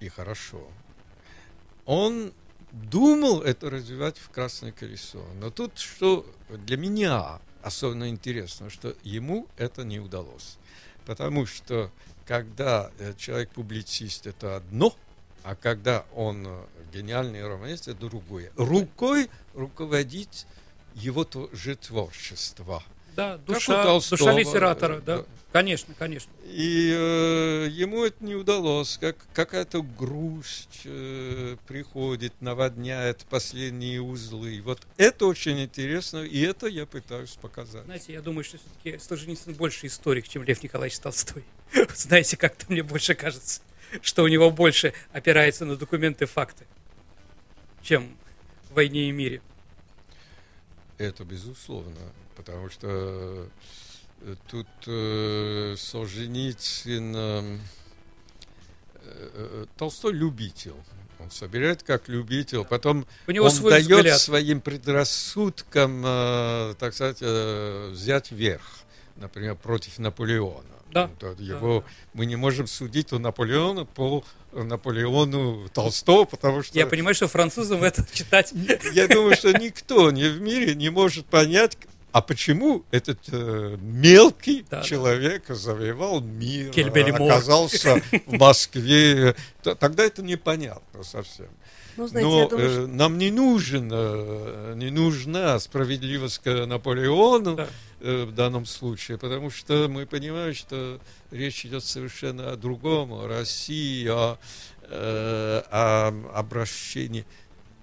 и 0.00 0.08
хорошо. 0.08 0.66
Он 1.86 2.32
думал 2.72 3.42
это 3.42 3.68
развивать 3.68 4.18
в 4.18 4.30
«Красное 4.30 4.72
колесо». 4.72 5.24
Но 5.40 5.50
тут, 5.50 5.78
что 5.78 6.24
для 6.48 6.76
меня 6.76 7.40
особенно 7.62 8.08
интересно, 8.08 8.70
что 8.70 8.94
ему 9.02 9.46
это 9.56 9.84
не 9.84 9.98
удалось. 9.98 10.56
Потому 11.06 11.46
что 11.46 11.90
когда 12.26 12.90
э, 12.98 13.12
человек-публицист– 13.16 14.26
это 14.26 14.56
одно, 14.56 14.94
а 15.42 15.54
когда 15.54 16.04
он 16.14 16.46
э, 16.46 16.64
гениальный 16.92 17.46
романист– 17.46 17.88
это 17.88 18.00
другое. 18.00 18.50
Рукой 18.56 19.28
руководить 19.54 20.46
его 20.94 21.26
же 21.52 21.76
творчество– 21.76 22.82
да, 23.14 23.38
душа, 23.38 23.84
душа 23.84 24.32
литератора, 24.32 25.00
да. 25.00 25.18
да. 25.18 25.24
Конечно, 25.54 25.94
конечно. 25.96 26.32
И 26.46 26.92
э, 26.92 27.68
ему 27.70 28.04
это 28.04 28.24
не 28.24 28.34
удалось. 28.34 28.98
Как, 29.00 29.16
какая-то 29.32 29.82
грусть 29.82 30.80
э, 30.84 31.56
приходит, 31.68 32.32
наводняет 32.40 33.24
последние 33.30 34.02
узлы. 34.02 34.60
Вот 34.64 34.80
это 34.96 35.26
очень 35.26 35.62
интересно, 35.62 36.24
и 36.24 36.40
это 36.40 36.66
я 36.66 36.86
пытаюсь 36.86 37.38
показать. 37.40 37.84
Знаете, 37.84 38.14
я 38.14 38.20
думаю, 38.20 38.42
что 38.42 38.58
все-таки 38.58 38.98
Солженицын 38.98 39.54
больше 39.54 39.86
историк, 39.86 40.26
чем 40.26 40.42
Лев 40.42 40.60
Николаевич 40.60 40.98
Толстой. 40.98 41.44
Знаете, 41.94 42.36
как-то 42.36 42.66
мне 42.68 42.82
больше 42.82 43.14
кажется, 43.14 43.60
что 44.02 44.24
у 44.24 44.26
него 44.26 44.50
больше 44.50 44.92
опирается 45.12 45.64
на 45.64 45.76
документы, 45.76 46.26
факты, 46.26 46.66
чем 47.80 48.16
в 48.70 48.74
«Войне 48.74 49.08
и 49.08 49.12
мире». 49.12 49.40
Это 50.98 51.24
безусловно 51.24 52.12
потому 52.36 52.70
что 52.70 53.48
э, 54.20 54.34
тут 54.50 54.66
э, 54.86 55.74
Солженицын 55.78 57.14
э, 57.16 57.58
э, 59.02 59.66
Толстой 59.76 60.12
любитель. 60.12 60.74
Он 61.20 61.30
собирает 61.30 61.82
как 61.82 62.08
любитель, 62.08 62.64
потом 62.64 63.06
У 63.26 63.30
него 63.30 63.46
он 63.46 63.50
свой 63.50 63.70
дает 63.72 63.86
взгляд. 63.86 64.20
своим 64.20 64.60
предрассудкам, 64.60 66.02
э, 66.04 66.74
так 66.78 66.92
сказать, 66.92 67.18
э, 67.20 67.90
взять 67.92 68.30
верх, 68.30 68.80
например, 69.16 69.54
против 69.56 69.98
Наполеона. 69.98 70.64
Да. 70.90 71.10
Вот 71.20 71.40
его 71.40 71.80
да. 71.80 71.86
мы 72.12 72.26
не 72.26 72.36
можем 72.36 72.66
судить 72.66 73.12
у 73.12 73.18
Наполеона 73.18 73.84
по 73.84 74.24
Наполеону 74.52 75.68
Толстого, 75.70 76.24
потому 76.24 76.62
что 76.62 76.78
Я 76.78 76.86
понимаю, 76.86 77.14
что 77.14 77.26
французам 77.26 77.82
это 77.82 78.06
читать... 78.12 78.52
я 78.92 79.08
думаю, 79.08 79.34
что 79.36 79.52
никто 79.52 80.10
не 80.10 80.28
в 80.28 80.40
мире 80.40 80.74
не 80.74 80.90
может 80.90 81.26
понять, 81.26 81.76
а 82.14 82.20
почему 82.22 82.84
этот 82.92 83.18
э, 83.32 83.76
мелкий 83.80 84.64
Да, 84.70 84.78
да. 84.78 84.82
человек 84.84 85.48
завоевал 85.48 86.20
мир, 86.20 86.70
оказался 87.28 88.00
в 88.26 88.38
Москве. 88.38 89.34
Тогда 89.62 90.04
это 90.04 90.22
непонятно 90.22 91.02
совсем. 91.02 91.48
Ну, 91.96 92.06
знаете, 92.06 92.28
Но 92.28 92.48
думаю, 92.48 92.68
э, 92.68 92.72
что- 92.72 92.86
нам 92.86 93.18
не 93.18 93.32
нужен, 93.32 93.90
э, 93.92 94.74
не 94.76 94.90
нужна 94.90 95.58
справедливость 95.58 96.38
к 96.38 96.66
Наполеону 96.66 97.56
Да. 97.56 97.68
э, 98.00 98.24
в 98.26 98.32
данном 98.32 98.64
случае, 98.64 99.18
потому 99.18 99.50
что 99.50 99.88
мы 99.88 100.06
понимаем, 100.06 100.54
что 100.54 101.00
речь 101.32 101.66
идет 101.66 101.82
совершенно 101.82 102.52
о 102.52 102.56
другом, 102.56 103.12
о 103.12 103.26
России, 103.26 104.06
о, 104.06 104.38
э, 104.88 105.62
о 105.68 106.12
обращении 106.32 107.24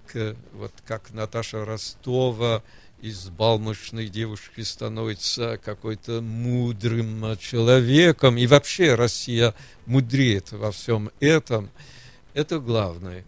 к, 0.07 0.35
вот 0.53 0.71
как 0.85 1.11
Наташа 1.11 1.65
Ростова 1.65 2.63
из 3.01 3.29
балмошной 3.29 4.07
девушки 4.09 4.61
становится 4.61 5.57
какой-то 5.57 6.21
мудрым 6.21 7.25
э, 7.25 7.37
человеком, 7.37 8.37
и 8.37 8.45
вообще 8.45 8.93
Россия 8.93 9.55
мудреет 9.87 10.51
во 10.51 10.71
всем 10.71 11.09
этом. 11.19 11.71
Это 12.33 12.59
главное. 12.59 13.25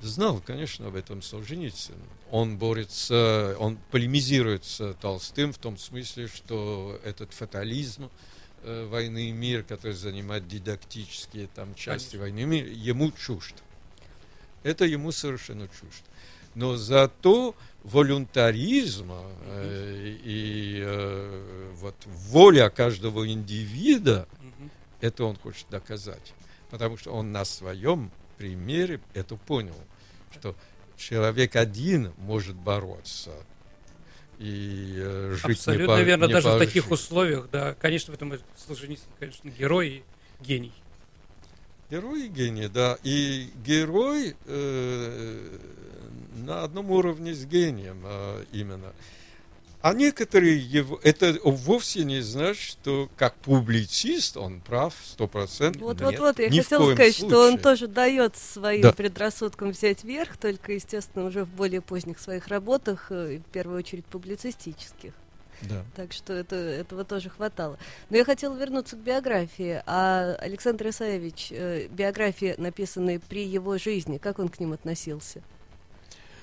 Знал, 0.00 0.40
конечно, 0.44 0.86
об 0.86 0.94
этом 0.94 1.20
Солженицын. 1.20 1.96
Он 2.30 2.58
борется, 2.58 3.56
он 3.58 3.78
полемизирует 3.90 4.64
с 4.64 4.94
Толстым 5.00 5.52
в 5.52 5.58
том 5.58 5.78
смысле, 5.78 6.28
что 6.28 7.00
этот 7.04 7.32
фатализм 7.32 8.08
э, 8.62 8.86
войны 8.86 9.30
и 9.30 9.32
мир, 9.32 9.64
который 9.64 9.94
занимает 9.94 10.46
дидактические 10.46 11.48
там 11.48 11.74
части 11.74 12.16
Конечно. 12.16 12.20
войны 12.20 12.40
и 12.40 12.44
мира, 12.44 12.68
ему 12.68 13.10
чужд. 13.10 13.54
Это 14.62 14.84
ему 14.84 15.10
совершенно 15.10 15.66
чужд. 15.68 16.04
Но 16.56 16.76
зато 16.76 17.54
волюнтаризм 17.84 19.12
э, 19.12 20.16
и 20.24 20.80
э, 20.82 21.72
вот 21.74 21.94
воля 22.06 22.70
каждого 22.70 23.28
индивида, 23.30 24.26
это 25.02 25.24
он 25.24 25.36
хочет 25.36 25.66
доказать. 25.68 26.32
Потому 26.70 26.96
что 26.96 27.12
он 27.12 27.30
на 27.30 27.44
своем 27.44 28.10
примере 28.38 29.00
это 29.12 29.36
понял, 29.36 29.76
что 30.32 30.56
человек 30.96 31.56
один 31.56 32.14
может 32.16 32.56
бороться 32.56 33.32
и 34.38 34.94
э, 34.96 35.32
жить 35.36 35.44
не 35.46 35.52
Абсолютно 35.52 35.86
по- 35.96 36.00
верно, 36.02 36.24
не 36.24 36.32
даже 36.32 36.48
в 36.48 36.52
по 36.52 36.58
таких 36.58 36.84
жизни. 36.84 36.94
условиях, 36.94 37.50
да. 37.50 37.74
Конечно, 37.74 38.12
в 38.12 38.16
этом 38.16 38.32
Солженицын, 38.66 39.06
конечно, 39.18 39.48
герой 39.50 39.88
и 39.88 40.42
гений. 40.42 40.72
Герой 41.90 42.26
и 42.26 42.28
гений, 42.28 42.68
да. 42.68 42.98
И 43.04 43.50
герой 43.64 44.36
э, 44.46 45.58
на 46.44 46.64
одном 46.64 46.90
уровне 46.90 47.32
с 47.34 47.44
гением 47.44 48.02
э, 48.04 48.44
именно. 48.52 48.92
А 49.82 49.94
некоторые 49.94 50.58
его... 50.58 50.98
Это 51.04 51.36
вовсе 51.44 52.02
не 52.02 52.20
значит, 52.20 52.60
что 52.60 53.08
как 53.16 53.36
публицист 53.36 54.36
он 54.36 54.60
прав 54.60 54.92
сто 55.04 55.28
процентов. 55.28 55.80
Вот, 55.82 56.00
Нет, 56.00 56.18
вот, 56.18 56.18
вот, 56.18 56.38
я 56.40 56.50
хотела 56.50 56.82
коем 56.82 56.96
сказать, 56.96 57.14
что 57.14 57.26
он 57.26 57.32
случае. 57.50 57.58
тоже 57.58 57.86
дает 57.86 58.36
своим 58.36 58.82
Да. 58.82 58.92
предрассудкам 58.92 59.70
взять 59.70 60.02
верх, 60.02 60.38
только, 60.38 60.72
естественно, 60.72 61.24
уже 61.24 61.44
в 61.44 61.50
более 61.50 61.82
поздних 61.82 62.18
своих 62.18 62.48
работах, 62.48 63.06
э, 63.10 63.38
в 63.38 63.52
первую 63.52 63.78
очередь 63.78 64.04
публицистических. 64.06 65.12
Да. 65.62 65.84
Так 65.94 66.12
что 66.12 66.32
это, 66.32 66.56
этого 66.56 67.04
тоже 67.04 67.30
хватало. 67.30 67.78
Но 68.10 68.16
я 68.16 68.24
хотела 68.24 68.56
вернуться 68.56 68.96
к 68.96 69.00
биографии. 69.00 69.82
А 69.86 70.36
Александр 70.40 70.88
Исаевич, 70.88 71.48
э, 71.50 71.88
биографии, 71.88 72.54
написанные 72.58 73.20
при 73.20 73.46
его 73.46 73.78
жизни, 73.78 74.18
как 74.18 74.38
он 74.38 74.48
к 74.48 74.60
ним 74.60 74.72
относился? 74.72 75.42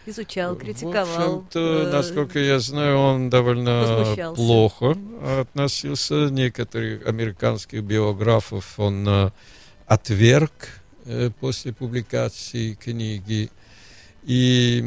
Изучал, 0.05 0.55
критиковал. 0.57 1.05
В 1.05 1.37
общем-то, 1.37 1.59
э, 1.59 1.91
насколько 1.91 2.37
я 2.37 2.59
знаю, 2.59 2.97
он 2.97 3.29
довольно 3.29 4.33
плохо 4.35 4.97
относился. 5.39 6.29
Некоторых 6.29 7.07
американских 7.07 7.83
биографов 7.83 8.77
он 8.77 9.07
э, 9.07 9.31
отверг 9.85 10.51
э, 11.05 11.29
после 11.39 11.71
публикации 11.71 12.73
книги. 12.73 13.49
И 14.25 14.77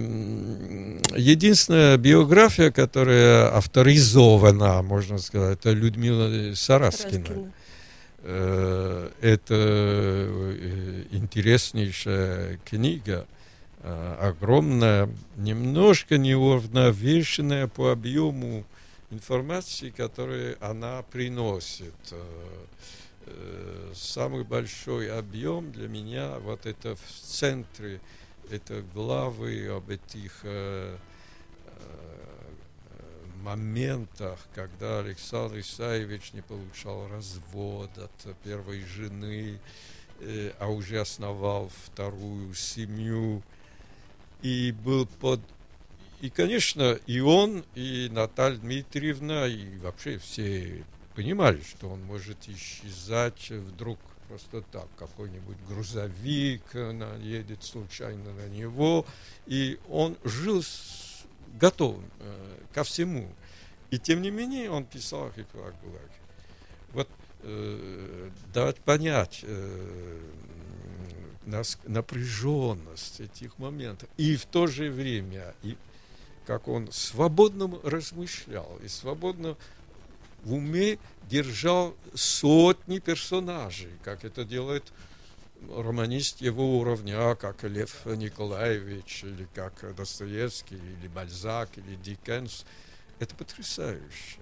единственная 1.15 1.97
биография, 1.99 2.71
которая 2.71 3.49
авторизована, 3.55 4.83
можно 4.83 5.19
сказать, 5.19 5.59
это 5.59 5.73
Людмила 5.73 6.55
Сараскина. 6.55 7.19
Раскина. 7.19 7.53
Э, 8.29 9.11
Это 9.21 9.55
э, 9.55 11.05
интереснейшая 11.13 12.59
книга, 12.65 13.25
э, 13.83 14.17
огромная, 14.21 15.09
немножко 15.37 16.19
неуравновешенная 16.19 17.69
по 17.69 17.93
объему 17.93 18.65
информации, 19.11 19.91
которую 19.91 20.57
она 20.61 21.03
приносит. 21.13 21.95
Самый 23.95 24.45
большой 24.45 25.11
объем 25.11 25.73
для 25.73 25.89
меня 25.89 26.39
вот 26.41 26.65
это 26.65 26.95
в 26.95 27.27
центре, 27.27 28.01
это 28.51 28.83
главы 28.95 29.67
об 29.69 29.91
этих 29.91 30.41
э, 30.43 30.97
э, 31.67 32.17
моментах, 33.43 34.39
когда 34.55 35.01
Александр 35.01 35.61
Исаевич 35.61 36.33
не 36.33 36.43
получал 36.43 37.09
развод 37.09 37.91
от 37.99 38.37
первой 38.45 38.81
жены, 38.85 39.59
э, 40.21 40.53
а 40.59 40.69
уже 40.69 41.01
основал 41.01 41.71
вторую 41.87 42.55
семью. 42.55 43.43
И 44.43 44.73
был 44.73 45.07
под 45.07 45.41
и, 46.23 46.31
конечно, 46.31 46.99
и 47.07 47.21
он, 47.21 47.63
и 47.75 48.09
Наталья 48.11 48.57
Дмитриевна, 48.57 49.47
и 49.47 49.77
вообще 49.77 50.17
все 50.17 50.83
понимали, 51.15 51.61
что 51.61 51.89
он 51.91 52.03
может 52.05 52.49
исчезать 52.49 53.51
вдруг 53.51 53.99
просто 54.29 54.63
так. 54.73 54.89
Какой-нибудь 54.99 55.57
грузовик 55.69 56.63
э, 56.75 56.93
наедет 56.93 57.63
случайно 57.63 58.33
на 58.33 58.49
него. 58.49 59.07
И 59.47 59.79
он 59.89 60.17
жил 60.25 60.63
с- 60.63 61.25
готовым 61.59 62.05
э, 62.21 62.59
ко 62.73 62.85
всему. 62.85 63.29
И 63.91 63.99
тем 63.99 64.23
не 64.23 64.31
менее 64.31 64.71
он 64.71 64.85
писал 64.85 65.27
«Архипелаг 65.27 65.75
ГУЛАГ». 65.83 66.11
Вот 66.93 67.09
э, 67.43 68.31
давать 68.53 68.79
понять 68.81 69.41
э, 69.43 70.21
нас, 71.45 71.79
напряженность 71.87 73.21
этих 73.21 73.59
моментов. 73.59 74.09
И 74.17 74.37
в 74.37 74.47
то 74.47 74.67
же 74.67 74.91
время, 74.91 75.55
и 75.63 75.77
как 76.47 76.69
он 76.69 76.91
свободно 76.93 77.79
размышлял 77.83 78.79
и 78.85 78.89
свободно 78.89 79.57
в 80.47 80.55
уме 80.55 80.99
держал 81.29 81.97
сотни 82.15 83.01
персонажей, 83.01 83.91
как 84.05 84.25
это 84.25 84.45
делает 84.45 84.93
романист 85.69 86.41
его 86.41 86.79
уровня, 86.79 87.35
как 87.35 87.65
Лев 87.65 88.07
Николаевич, 88.07 89.25
или 89.25 89.49
как 89.55 89.97
Достоевский, 89.97 90.77
или 90.77 91.09
Бальзак, 91.09 91.71
или 91.79 91.97
Диккенс. 91.97 92.65
Это 93.19 93.35
потрясающе. 93.35 94.39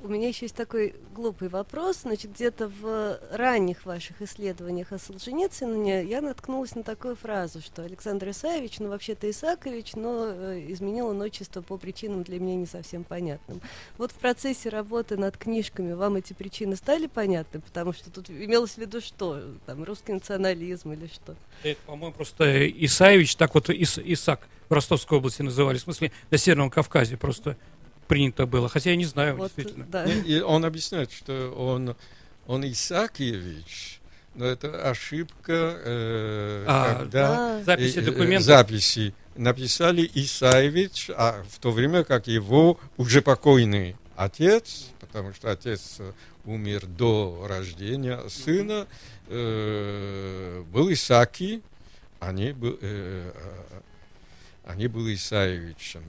У 0.00 0.08
меня 0.08 0.28
еще 0.28 0.44
есть 0.44 0.54
такой 0.54 0.94
глупый 1.12 1.48
вопрос. 1.48 2.02
Значит, 2.02 2.32
где-то 2.32 2.68
в 2.68 3.18
ранних 3.32 3.84
ваших 3.84 4.22
исследованиях 4.22 4.92
о 4.92 4.98
Солженицыне 4.98 6.04
я 6.04 6.20
наткнулась 6.20 6.76
на 6.76 6.84
такую 6.84 7.16
фразу, 7.16 7.60
что 7.60 7.82
Александр 7.82 8.30
Исаевич, 8.30 8.78
ну 8.78 8.90
вообще-то 8.90 9.28
Исакович, 9.28 9.94
но 9.94 10.26
э, 10.28 10.66
изменил 10.68 11.08
он 11.08 11.20
отчество 11.20 11.62
по 11.62 11.78
причинам 11.78 12.22
для 12.22 12.38
меня 12.38 12.54
не 12.54 12.66
совсем 12.66 13.02
понятным. 13.02 13.60
Вот 13.96 14.12
в 14.12 14.14
процессе 14.14 14.68
работы 14.68 15.16
над 15.16 15.36
книжками 15.36 15.92
вам 15.92 16.14
эти 16.14 16.32
причины 16.32 16.76
стали 16.76 17.08
понятны? 17.08 17.60
Потому 17.60 17.92
что 17.92 18.10
тут 18.10 18.30
имелось 18.30 18.74
в 18.74 18.78
виду 18.78 19.00
что? 19.00 19.42
Там 19.66 19.82
русский 19.82 20.12
национализм 20.12 20.92
или 20.92 21.08
что? 21.08 21.34
Это, 21.64 21.80
по-моему, 21.86 22.14
просто 22.14 22.68
Исаевич, 22.68 23.34
так 23.34 23.52
вот 23.54 23.68
Ис, 23.68 23.98
Исак 23.98 24.46
в 24.68 24.72
Ростовской 24.72 25.18
области 25.18 25.42
называли, 25.42 25.78
в 25.78 25.82
смысле 25.82 26.12
на 26.30 26.38
Северном 26.38 26.70
Кавказе 26.70 27.16
просто 27.16 27.56
принято 28.08 28.46
было, 28.46 28.68
хотя 28.68 28.90
я 28.90 28.96
не 28.96 29.04
знаю, 29.04 29.36
Вот, 29.36 29.52
действительно. 29.54 29.86
да. 29.86 30.04
И 30.04 30.40
он 30.40 30.64
объясняет, 30.64 31.12
что 31.12 31.50
он, 31.52 31.94
он 32.46 32.64
Исаакиевич, 32.68 34.00
но 34.34 34.46
это 34.46 34.88
ошибка, 34.90 35.52
э, 35.84 36.64
А, 36.66 36.94
когда 36.98 37.58
А, 37.58 37.62
Записи 37.64 37.98
э, 37.98 38.02
э, 38.02 38.04
документов. 38.04 38.44
записи 38.46 39.14
написали 39.36 40.08
Исаевич, 40.14 41.10
а 41.16 41.42
в 41.48 41.58
то 41.58 41.70
время 41.70 42.04
как 42.04 42.26
его 42.26 42.78
уже 42.96 43.22
покойный 43.22 43.96
отец, 44.16 44.86
потому 45.00 45.32
что 45.34 45.50
отец 45.50 45.96
э, 45.98 46.12
умер 46.44 46.86
до 46.86 47.46
рождения 47.48 48.20
сына, 48.28 48.86
э, 49.28 50.64
был 50.72 50.92
Исаки, 50.92 51.62
они, 52.20 52.52
был, 52.52 52.78
э, 52.80 53.32
э, 53.34 53.80
они 54.66 54.86
были 54.88 55.14
Исаевичем. 55.14 56.02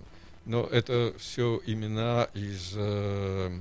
Но 0.50 0.66
это 0.66 1.14
все 1.20 1.62
имена 1.68 2.28
из 2.34 2.74
э, 2.76 3.52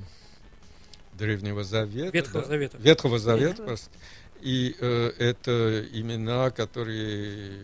Древнего 1.18 1.62
Завета. 1.62 2.16
Ветхого 2.16 2.40
да? 2.40 2.48
Завета. 2.48 2.79
Ветхого 2.79 3.18
Завета. 3.18 3.62
Ветхого. 3.62 3.77
И 4.40 4.74
э, 4.81 5.12
это 5.18 5.85
имена, 5.92 6.51
которые 6.51 7.61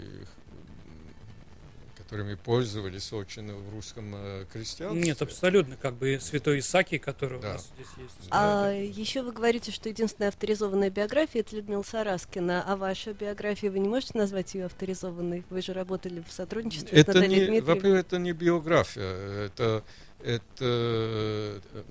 которыми 2.15 2.37
пользовались 2.37 3.13
очень 3.13 3.53
в 3.53 3.75
русском 3.75 4.13
э, 4.15 4.45
крестьянстве. 4.53 5.03
Нет, 5.03 5.21
абсолютно, 5.21 5.77
как 5.77 5.95
бы 5.95 6.19
святой 6.21 6.61
Исаки, 6.61 6.99
который 6.99 7.41
Да. 7.41 7.49
у 7.51 7.53
нас 7.55 7.69
здесь 7.75 7.89
есть. 7.99 8.29
А 8.31 8.71
еще 8.71 9.23
вы 9.23 9.33
говорите, 9.33 9.73
что 9.73 9.89
единственная 9.89 10.29
авторизованная 10.29 10.91
биография 10.91 11.41
это 11.41 11.57
Людмила 11.57 11.83
Сараскина, 11.83 12.63
а 12.65 12.77
ваша 12.77 13.15
биография 13.15 13.69
вы 13.69 13.81
не 13.81 13.89
можете 13.89 14.17
назвать 14.17 14.55
ее 14.55 14.67
авторизованной? 14.67 15.43
Вы 15.51 15.61
же 15.61 15.73
работали 15.73 16.23
в 16.29 16.33
сотрудничестве 16.33 16.97
с 16.97 17.01
Это 17.01 17.15
Натальей 17.15 17.29
не, 17.31 17.47
Дмитриевной. 17.47 17.75
во-первых, 17.75 18.01
это 18.01 18.19
не 18.19 18.33
биография, 18.33 19.47
это, 19.47 19.83
это, 20.23 21.61
м, 21.75 21.83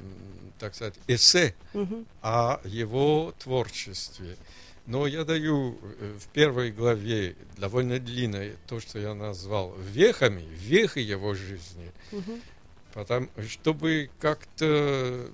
так 0.57 0.73
сказать, 0.73 0.93
эссе 1.07 1.53
Мгм. 1.73 2.05
о 2.21 2.61
его 2.63 3.33
творчестве. 3.39 4.37
Но 4.85 5.07
я 5.07 5.23
даю 5.23 5.77
э, 5.81 6.17
в 6.19 6.27
первой 6.33 6.71
главе 6.71 7.35
довольно 7.57 7.99
длинной 7.99 8.55
то, 8.67 8.79
что 8.81 8.99
я 8.99 9.13
назвал 9.13 9.73
вехами, 9.77 10.43
вехи 10.51 10.99
его 10.99 11.33
жизни, 11.35 11.89
Мгм. 12.11 12.41
потому, 12.93 13.29
чтобы 13.47 14.09
как-то 14.19 15.25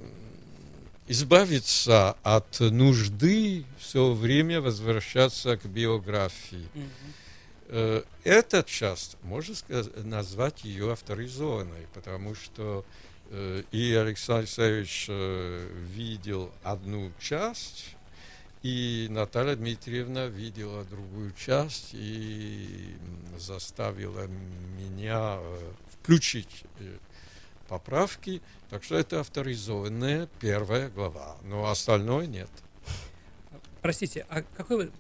избавиться 1.08 2.16
от 2.24 2.60
нужды 2.60 3.66
все 3.80 4.12
время 4.14 4.62
возвращаться 4.62 5.58
к 5.58 5.66
биографии. 5.66 6.68
Мгм. 6.76 6.90
Э, 7.70 8.04
Эта 8.24 8.62
часть, 8.64 9.18
можно 9.24 9.56
сказать, 9.56 9.90
назвать 10.04 10.64
ее 10.64 10.92
авторизованной, 10.92 11.88
потому 11.96 12.36
что 12.36 12.86
э, 13.32 13.64
и 13.72 13.94
Александр 13.94 14.42
Алексеевич 14.42 15.08
видел 15.96 16.52
одну 16.64 17.12
часть, 17.20 17.96
и 18.62 19.08
Наталья 19.10 19.56
Дмитриевна 19.56 20.28
видела 20.28 20.84
другую 20.84 21.32
часть 21.34 21.90
и 21.94 22.96
заставила 23.38 24.28
меня 24.28 25.38
э, 25.40 25.72
включить 25.94 26.66
э, 26.80 26.98
поправки. 27.70 28.42
Так 28.70 28.84
что 28.84 28.98
это 28.98 29.22
авторизованная 29.22 30.28
первая 30.42 30.90
глава, 30.90 31.38
но 31.44 31.70
остальное 31.70 32.28
нет. 32.28 32.50
Простите, 33.82 34.26
а 34.28 34.44
какое, 34.58 34.92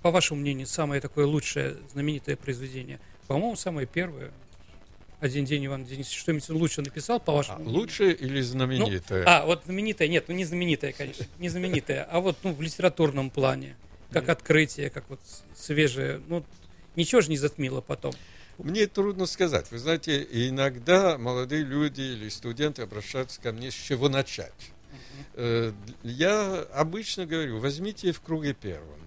по 0.00 0.10
вашему 0.10 0.40
мнению, 0.40 0.66
самое 0.66 1.02
такое 1.02 1.26
лучшее 1.26 1.76
знаменитое 1.92 2.36
произведение? 2.36 2.98
По-моему, 3.26 3.56
самое 3.56 3.86
первое. 3.86 4.32
Один 5.18 5.46
день 5.46 5.64
Иван 5.66 5.84
Денисович 5.86 6.18
что-нибудь 6.18 6.48
лучше 6.50 6.82
написал, 6.82 7.18
по 7.20 7.32
А 7.32 7.36
вашему 7.36 7.60
мнению? 7.60 7.80
лучшее 7.80 8.12
или 8.14 8.40
знаменитое? 8.42 9.24
А, 9.26 9.46
вот 9.46 9.62
знаменитое, 9.64 10.08
нет, 10.08 10.26
ну 10.28 10.34
не 10.34 10.44
знаменитое, 10.44 10.92
конечно, 10.92 11.24
не 11.38 11.48
знаменитое, 11.48 12.02
а 12.04 12.20
вот 12.20 12.36
ну, 12.42 12.52
в 12.52 12.60
литературном 12.60 13.30
плане, 13.30 13.76
как 14.10 14.28
открытие, 14.28 14.90
как 14.90 15.08
вот 15.08 15.20
свежее, 15.54 16.20
ну, 16.28 16.44
ничего 16.96 17.22
же 17.22 17.30
не 17.30 17.38
затмило 17.38 17.80
потом. 17.80 18.12
Мне 18.58 18.86
трудно 18.86 19.26
сказать. 19.26 19.70
Вы 19.70 19.78
знаете, 19.78 20.26
иногда 20.30 21.18
молодые 21.18 21.62
люди 21.62 22.00
или 22.00 22.28
студенты 22.28 22.82
обращаются 22.82 23.40
ко 23.40 23.52
мне, 23.52 23.70
с 23.70 23.74
чего 23.74 24.08
начать. 24.08 24.52
Э, 25.34 25.72
Я 26.02 26.60
обычно 26.74 27.26
говорю, 27.26 27.58
возьмите 27.58 28.12
в 28.12 28.20
круге 28.20 28.54
первом. 28.54 28.98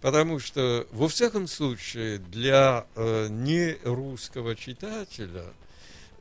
Потому 0.00 0.38
что, 0.38 0.86
во 0.92 1.08
всяком 1.08 1.46
случае, 1.48 2.18
для 2.18 2.86
э, 2.94 3.28
нерусского 3.30 4.54
читателя, 4.54 5.44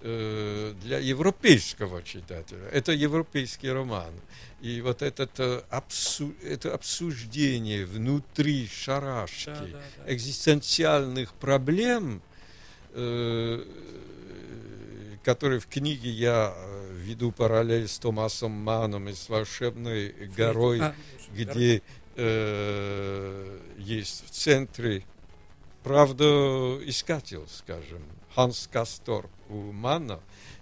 э, 0.02 0.74
для 0.82 1.00
европейского 1.00 2.02
читателя, 2.02 2.68
это 2.72 2.94
европейский 2.94 3.70
роман. 3.70 4.14
И 4.62 4.82
вот 4.82 5.02
этот, 5.02 5.32
э, 5.40 5.62
обсу- 5.70 6.34
это 6.42 6.74
обсуждение 6.74 7.86
внутри 7.86 8.68
шарашки, 8.68 9.46
Да, 9.48 9.60
да, 9.72 9.80
да. 10.06 10.14
экзистенциальных 10.14 11.34
проблем, 11.34 12.22
э, 12.94 13.62
которые 15.24 15.60
в 15.60 15.68
книге 15.68 16.10
я 16.12 16.54
э, 16.56 16.94
веду 16.98 17.32
параллель 17.32 17.88
с 17.88 18.00
Томасом 18.00 18.52
Маном 18.52 19.10
и 19.10 19.14
с 19.14 19.28
волшебной 19.28 20.10
горой, 20.38 20.80
А, 20.82 20.96
где 21.36 21.82
э, 22.16 23.60
есть 23.78 24.26
в 24.26 24.30
центре 24.32 25.04
правдоискатель, 25.84 27.46
скажем, 27.48 28.02
Ханс 28.34 28.68
Кастор 28.72 29.30
у 29.50 29.72
Мана 29.72 30.20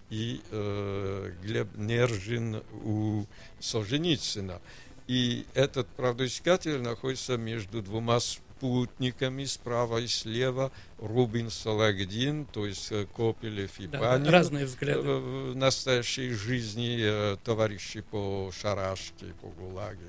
и 0.09 0.41
э, 0.51 1.31
Глеб 1.41 1.75
Нержин 1.75 2.61
у 2.83 3.25
Солженицына. 3.59 4.61
И 5.07 5.45
этот 5.53 5.87
правдоискатель 5.87 6.81
находится 6.81 7.37
между 7.37 7.81
двумя 7.81 8.19
спутниками 8.19 9.43
справа 9.43 9.97
и 9.97 10.07
слева 10.07 10.71
Рубин 10.97 11.49
Салагдин, 11.49 12.45
то 12.45 12.65
есть 12.65 12.91
э, 12.91 13.05
Копелев 13.13 13.79
и 13.79 13.87
да, 13.87 13.99
Панин. 13.99 14.29
разные 14.29 14.63
э, 14.63 14.67
взгляды. 14.67 15.01
в 15.01 15.55
настоящей 15.55 16.29
жизни 16.29 16.97
э, 17.01 17.37
товарищи 17.43 18.01
по 18.01 18.51
Шарашке, 18.57 19.33
по 19.41 19.47
ГУЛАГе. 19.47 19.99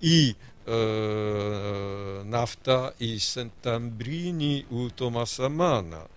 И 0.00 0.36
э, 0.66 2.22
Нафта 2.24 2.94
и 2.98 3.18
Сентамбрини 3.18 4.66
у 4.70 4.90
Томаса 4.90 5.48
Мана. 5.48 6.08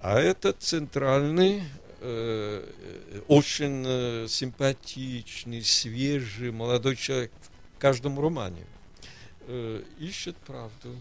А 0.00 0.18
этот 0.20 0.62
центральный, 0.62 1.62
э, 2.00 2.64
э, 2.80 3.20
очень 3.28 3.84
э, 3.86 4.26
симпатичный, 4.28 5.62
свежий 5.62 6.52
молодой 6.52 6.96
человек 6.96 7.32
в 7.76 7.80
каждом 7.80 8.18
романе 8.20 8.64
э, 9.48 9.82
ищет 9.98 10.36
правду 10.36 10.94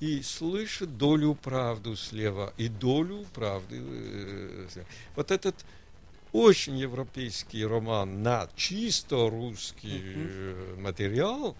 и 0.00 0.22
слышит 0.22 0.96
долю 0.96 1.34
правду 1.34 1.96
слева 1.96 2.52
и 2.56 2.68
долю 2.68 3.26
правды. 3.34 3.80
э. 3.80 4.66
Вот 5.14 5.30
этот 5.30 5.54
очень 6.32 6.78
европейский 6.78 7.64
роман 7.64 8.22
на 8.22 8.48
чисто 8.56 9.28
русский 9.30 10.02
э, 10.04 10.74
материал, 10.78 11.56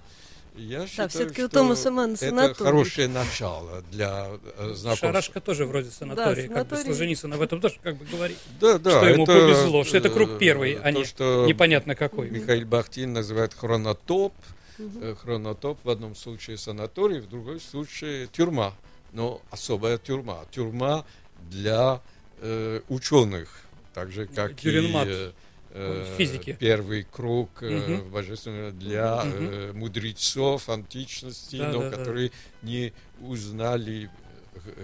я 0.56 0.86
считаю, 0.86 1.08
всё-таки 1.08 1.44
у 1.44 1.48
Томаса 1.48 1.90
Манна 1.90 2.14
это 2.14 2.26
санаторий. 2.28 2.70
хорошее 2.70 3.08
начало 3.08 3.82
для 3.90 4.28
э, 4.58 4.72
знакомства. 4.74 4.96
Шарашка 5.08 5.40
тоже 5.40 5.64
вроде 5.64 5.90
санатория, 5.90 6.48
как 6.48 6.66
бы 6.66 6.76
санаторий. 6.76 6.84
Солженицын 6.84 7.32
об 7.32 7.40
этом 7.40 7.60
тоже 7.60 7.76
как 7.82 7.96
бы 7.96 8.04
говорит. 8.04 8.36
Да, 8.60 8.78
да, 8.78 8.90
что 8.90 9.08
ему 9.08 9.22
это, 9.24 9.32
повезло, 9.32 9.84
что 9.84 9.96
это 9.96 10.10
круг 10.10 10.30
э, 10.30 10.38
первый, 10.38 10.74
а 10.74 10.92
то, 10.92 10.98
не 10.98 11.04
что 11.04 11.46
непонятно 11.46 11.94
какой. 11.94 12.30
Михаил 12.30 12.66
Бахтин 12.66 13.12
называет 13.12 13.54
хронотоп. 13.54 14.34
Э, 14.78 15.14
Хронотоп 15.20 15.78
в 15.84 15.90
одном 15.90 16.14
случае 16.14 16.56
санаторий, 16.56 17.20
в 17.20 17.28
другой 17.28 17.60
случае 17.60 18.26
тюрьма. 18.28 18.74
Но 19.12 19.40
особая 19.50 19.98
тюрьма. 19.98 20.44
Тюрьма 20.50 21.04
для 21.50 22.00
э, 22.38 22.80
ученых. 22.88 23.62
Так 23.94 24.10
же, 24.12 24.26
как 24.26 24.56
Тюренмат. 24.56 25.08
и... 25.08 25.10
э, 25.10 25.32
э, 25.70 26.14
Физики. 26.16 26.56
первый 26.58 27.04
круг 27.04 27.62
Мгм. 27.62 28.02
в 28.02 28.10
божественном 28.12 28.78
для 28.78 29.22
э, 29.24 29.72
мудрецов 29.72 30.68
античности, 30.68 31.56
Да, 31.56 31.72
но 31.72 31.80
да, 31.82 31.90
да. 31.90 31.96
которые 31.96 32.30
не 32.62 32.92
узнали 33.20 34.10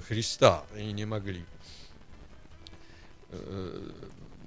Христа 0.08 0.64
и 0.76 0.92
не 0.92 1.04
могли. 1.04 1.44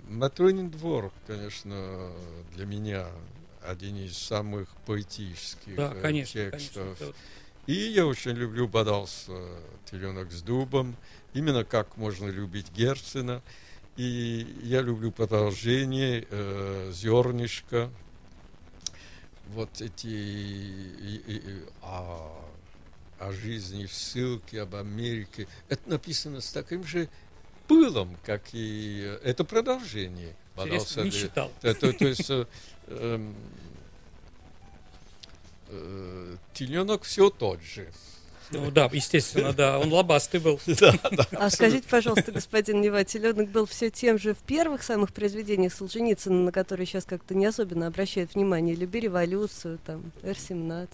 Матронин 0.07 0.69
двор, 0.69 1.11
конечно, 1.27 2.11
для 2.55 2.65
меня 2.65 3.07
один 3.63 3.97
из 3.97 4.17
самых 4.17 4.69
поэтических 4.85 5.75
Да, 5.75 5.93
конечно, 6.01 6.49
текстов. 6.49 6.97
конечно. 6.97 7.15
И 7.67 7.73
я 7.73 8.07
очень 8.07 8.31
люблю 8.31 8.67
«Бодался 8.67 9.33
теленок 9.85 10.31
с 10.31 10.41
дубом», 10.41 10.95
именно 11.33 11.63
как 11.63 11.97
можно 11.97 12.27
любить 12.27 12.71
Герцена. 12.71 13.43
И 13.99 14.47
я 14.63 14.79
люблю 14.81 15.11
продолжение 15.11 16.25
э, 16.29 16.89
«Зернышко». 16.93 17.89
Вот 19.49 19.81
эти 19.81 20.07
и- 20.07 21.21
и- 21.27 21.37
и- 21.37 21.63
о, 21.81 22.31
о 23.19 23.31
жизни 23.33 23.85
в 23.87 23.93
ссылке, 23.93 24.61
об 24.61 24.75
Америке. 24.75 25.49
Это 25.67 25.89
написано 25.89 26.39
с 26.39 26.49
таким 26.53 26.85
же 26.85 27.09
пылом, 27.67 28.15
как 28.25 28.41
и... 28.53 29.01
э, 29.03 29.19
Это 29.21 29.43
продолжение. 29.43 30.33
Интересно, 30.55 31.01
не 31.01 31.09
«Бодался 31.09 31.19
читал. 31.19 31.51
то, 31.59 31.73
то- 31.73 31.91
то 31.91 32.07
есть 32.07 32.29
э, 32.29 32.45
эм, 32.87 33.35
э, 35.67 36.37
теленок 36.53 37.03
все 37.03 37.29
тот 37.29 37.61
же. 37.61 37.91
Ну 38.51 38.71
да, 38.71 38.89
естественно, 38.91 39.53
да. 39.53 39.79
Он 39.79 39.91
лобастый 39.93 40.39
был. 40.39 40.59
А 41.31 41.49
скажите, 41.49 41.87
пожалуйста, 41.89 42.31
господин 42.31 42.81
Нева, 42.81 43.03
теленок 43.03 43.49
был 43.49 43.65
все 43.65 43.89
тем 43.89 44.17
же 44.17 44.33
в 44.33 44.39
первых 44.39 44.83
самых 44.83 45.13
произведениях 45.13 45.73
Солженицына, 45.73 46.43
на 46.45 46.51
которые 46.51 46.85
сейчас 46.87 47.05
как-то 47.05 47.35
не 47.35 47.45
особенно 47.45 47.87
обращают 47.87 48.33
внимание. 48.35 48.75
«Люби 48.75 48.99
революцию», 49.01 49.79
там, 49.85 50.11
«Р-17». 50.23 50.87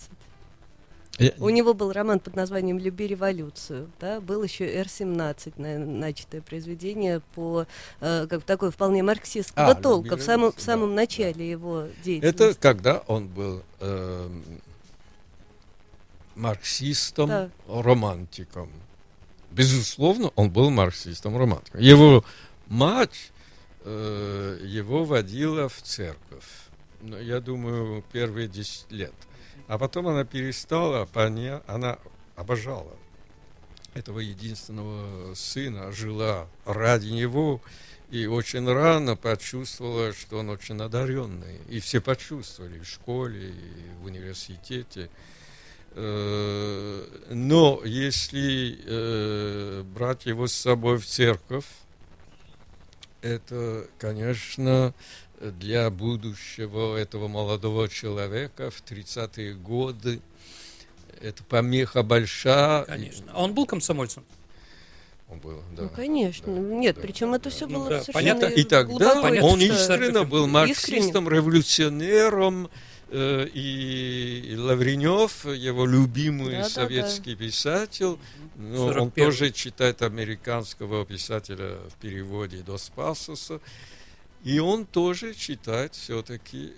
У 1.39 1.49
него 1.49 1.73
был 1.73 1.93
роман 1.93 2.19
под 2.19 2.35
названием 2.35 2.77
«Люби 2.77 3.07
революцию», 3.07 3.89
да, 4.01 4.19
был 4.19 4.43
еще 4.43 4.65
«Р-17», 4.65 5.53
на- 5.55 5.79
начатое 5.79 6.41
произведение 6.41 7.21
по 7.35 7.65
э, 8.01 8.27
как 8.29 8.43
такое 8.43 8.69
вполне 8.69 9.01
марксистского 9.01 9.67
А, 9.67 9.69
«Люби 9.69 9.81
толка 9.81 10.17
в 10.17 10.21
самом, 10.21 10.51
в 10.51 10.57
революцию», 10.57 10.65
самом 10.65 10.89
да, 10.89 10.95
начале 10.95 11.49
его 11.49 11.81
Это 11.83 12.03
деятельности. 12.03 12.59
когда 12.59 12.97
он 13.07 13.27
был 13.29 13.63
эм, 13.79 14.43
марксистом, 16.35 17.27
Да. 17.29 17.49
романтиком. 17.67 18.71
Безусловно, 19.51 20.31
он 20.35 20.49
был 20.49 20.69
марксистом, 20.69 21.37
романтиком. 21.37 21.79
Его 21.79 22.25
мать 22.67 23.31
э, 23.83 24.59
его 24.63 25.05
водила 25.05 25.69
в 25.69 25.81
церковь. 25.81 26.45
Ну, 27.01 27.19
я 27.19 27.39
думаю, 27.39 28.03
первые 28.11 28.47
10 28.47 28.91
лет. 28.91 29.13
А 29.67 29.77
потом 29.77 30.07
она 30.07 30.25
перестала, 30.25 31.05
поня... 31.05 31.61
она 31.67 31.97
обожала 32.35 32.91
этого 33.93 34.19
единственного 34.19 35.33
сына, 35.35 35.91
жила 35.91 36.47
ради 36.65 37.07
него, 37.07 37.61
и 38.11 38.25
очень 38.27 38.67
рано 38.67 39.15
почувствовала, 39.15 40.13
что 40.13 40.39
он 40.39 40.49
очень 40.49 40.79
одаренный. 40.81 41.59
И 41.69 41.79
все 41.79 42.01
почувствовали 42.01 42.79
в 42.79 42.85
школе, 42.85 43.49
и 43.49 43.89
в 44.01 44.05
университете. 44.05 45.09
Э, 45.95 47.03
Но 47.29 47.81
если 47.85 48.77
э, 48.85 49.83
брать 49.83 50.25
его 50.25 50.47
с 50.47 50.53
собой 50.53 50.97
в 50.97 51.05
церковь, 51.05 51.65
это, 53.21 53.87
конечно, 53.97 54.93
для 55.39 55.89
будущего 55.89 56.97
этого 56.97 57.27
молодого 57.27 57.87
человека 57.89 58.69
в 58.71 58.83
30-е 58.83 59.53
годы 59.53 60.21
это 61.21 61.43
помеха 61.43 62.03
большая. 62.03 62.83
Конечно. 62.83 63.25
А 63.33 63.43
он 63.43 63.53
был 63.53 63.65
комсомольцем? 63.65 64.23
Он 65.29 65.39
был, 65.39 65.63
да. 65.75 65.83
Ну, 65.83 65.89
конечно. 65.89 66.53
Да, 66.53 66.59
Нет, 66.61 66.95
да, 66.97 67.01
причем 67.01 67.31
да, 67.31 67.37
это 67.37 67.49
все 67.49 67.67
Ну 67.67 67.79
было 67.79 67.89
да, 67.89 68.01
совершенно 68.03 68.35
понятно. 68.35 68.53
И 68.53 68.63
тогда 68.63 68.83
глубоко 68.85 69.21
Понятно, 69.21 69.49
он 69.49 69.59
искренне 69.61 70.23
был 70.23 70.47
марксистом, 70.47 71.23
Искренне. 71.23 71.29
революционером, 71.29 72.69
и, 73.53 74.51
и 74.51 74.55
Лавренев, 74.57 75.45
его 75.45 75.85
любимый 75.85 76.51
Да-да-да. 76.51 76.69
советский 76.69 77.35
писатель, 77.35 78.17
ну, 78.55 78.85
он 78.85 79.09
41-й. 79.09 79.21
тоже 79.25 79.51
читает 79.51 80.01
американского 80.01 81.05
писателя 81.05 81.77
в 81.89 81.95
переводе 82.01 82.57
Дос 82.63 82.91
Пасоса, 82.95 83.59
и 84.43 84.59
он 84.59 84.85
тоже 84.85 85.33
читает 85.33 85.95
все-таки 85.95 86.73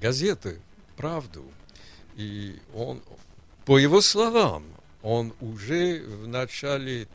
газеты, 0.00 0.60
правду. 0.96 1.44
И 2.16 2.58
он, 2.74 3.02
по 3.64 3.78
его 3.78 4.00
словам, 4.00 4.64
он 5.02 5.34
уже 5.40 6.02
в 6.02 6.26
начале 6.28 7.08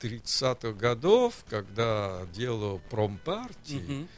30-х 0.00 0.72
годов, 0.72 1.44
когда 1.48 2.26
делал 2.34 2.80
промпартии, 2.90 3.76
Мгм. 3.86 4.08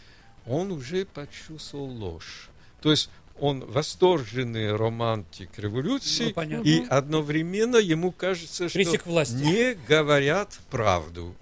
он 0.46 0.72
уже 0.72 1.04
почувствовал 1.04 1.86
ложь. 1.86 2.48
То 2.82 2.90
есть 2.90 3.08
он 3.40 3.64
восторженный 3.64 4.74
романтик 4.76 5.58
революции, 5.58 6.26
Ну, 6.26 6.32
понятно. 6.34 6.68
и 6.68 6.84
одновременно 6.86 7.76
ему 7.76 8.12
кажется, 8.12 8.68
что 8.68 8.78
Критик 8.78 9.06
власти. 9.06 9.34
не 9.34 9.74
говорят 9.88 10.58
правду. 10.70 11.34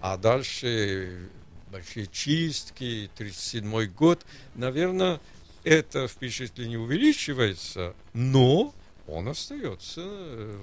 А 0.00 0.16
дальше 0.16 1.28
большие 1.70 2.06
чистки, 2.06 3.10
37 3.16 3.86
год, 3.86 4.24
наверное, 4.54 5.20
это 5.64 6.08
впечатление 6.08 6.78
увеличивается, 6.78 7.94
но 8.12 8.74
он 9.06 9.28
остается 9.28 10.00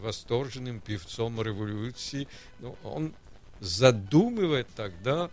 восторженным 0.01 0.79
певцом 0.79 1.41
революции. 1.41 2.27
Но 2.59 2.75
он 2.83 3.13
задумывает 3.59 4.67
тогда 4.75 5.29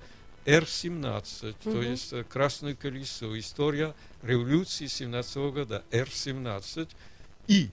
Р-17, 0.47 1.55
то 1.62 1.70
Мгм. 1.70 1.82
есть 1.82 2.12
э, 2.12 2.24
Красное 2.24 2.74
колесо, 2.74 3.36
история 3.38 3.94
революции 4.22 4.86
17 4.86 5.36
года, 5.53 5.84
Р-17, 5.90 6.88
и 7.49 7.70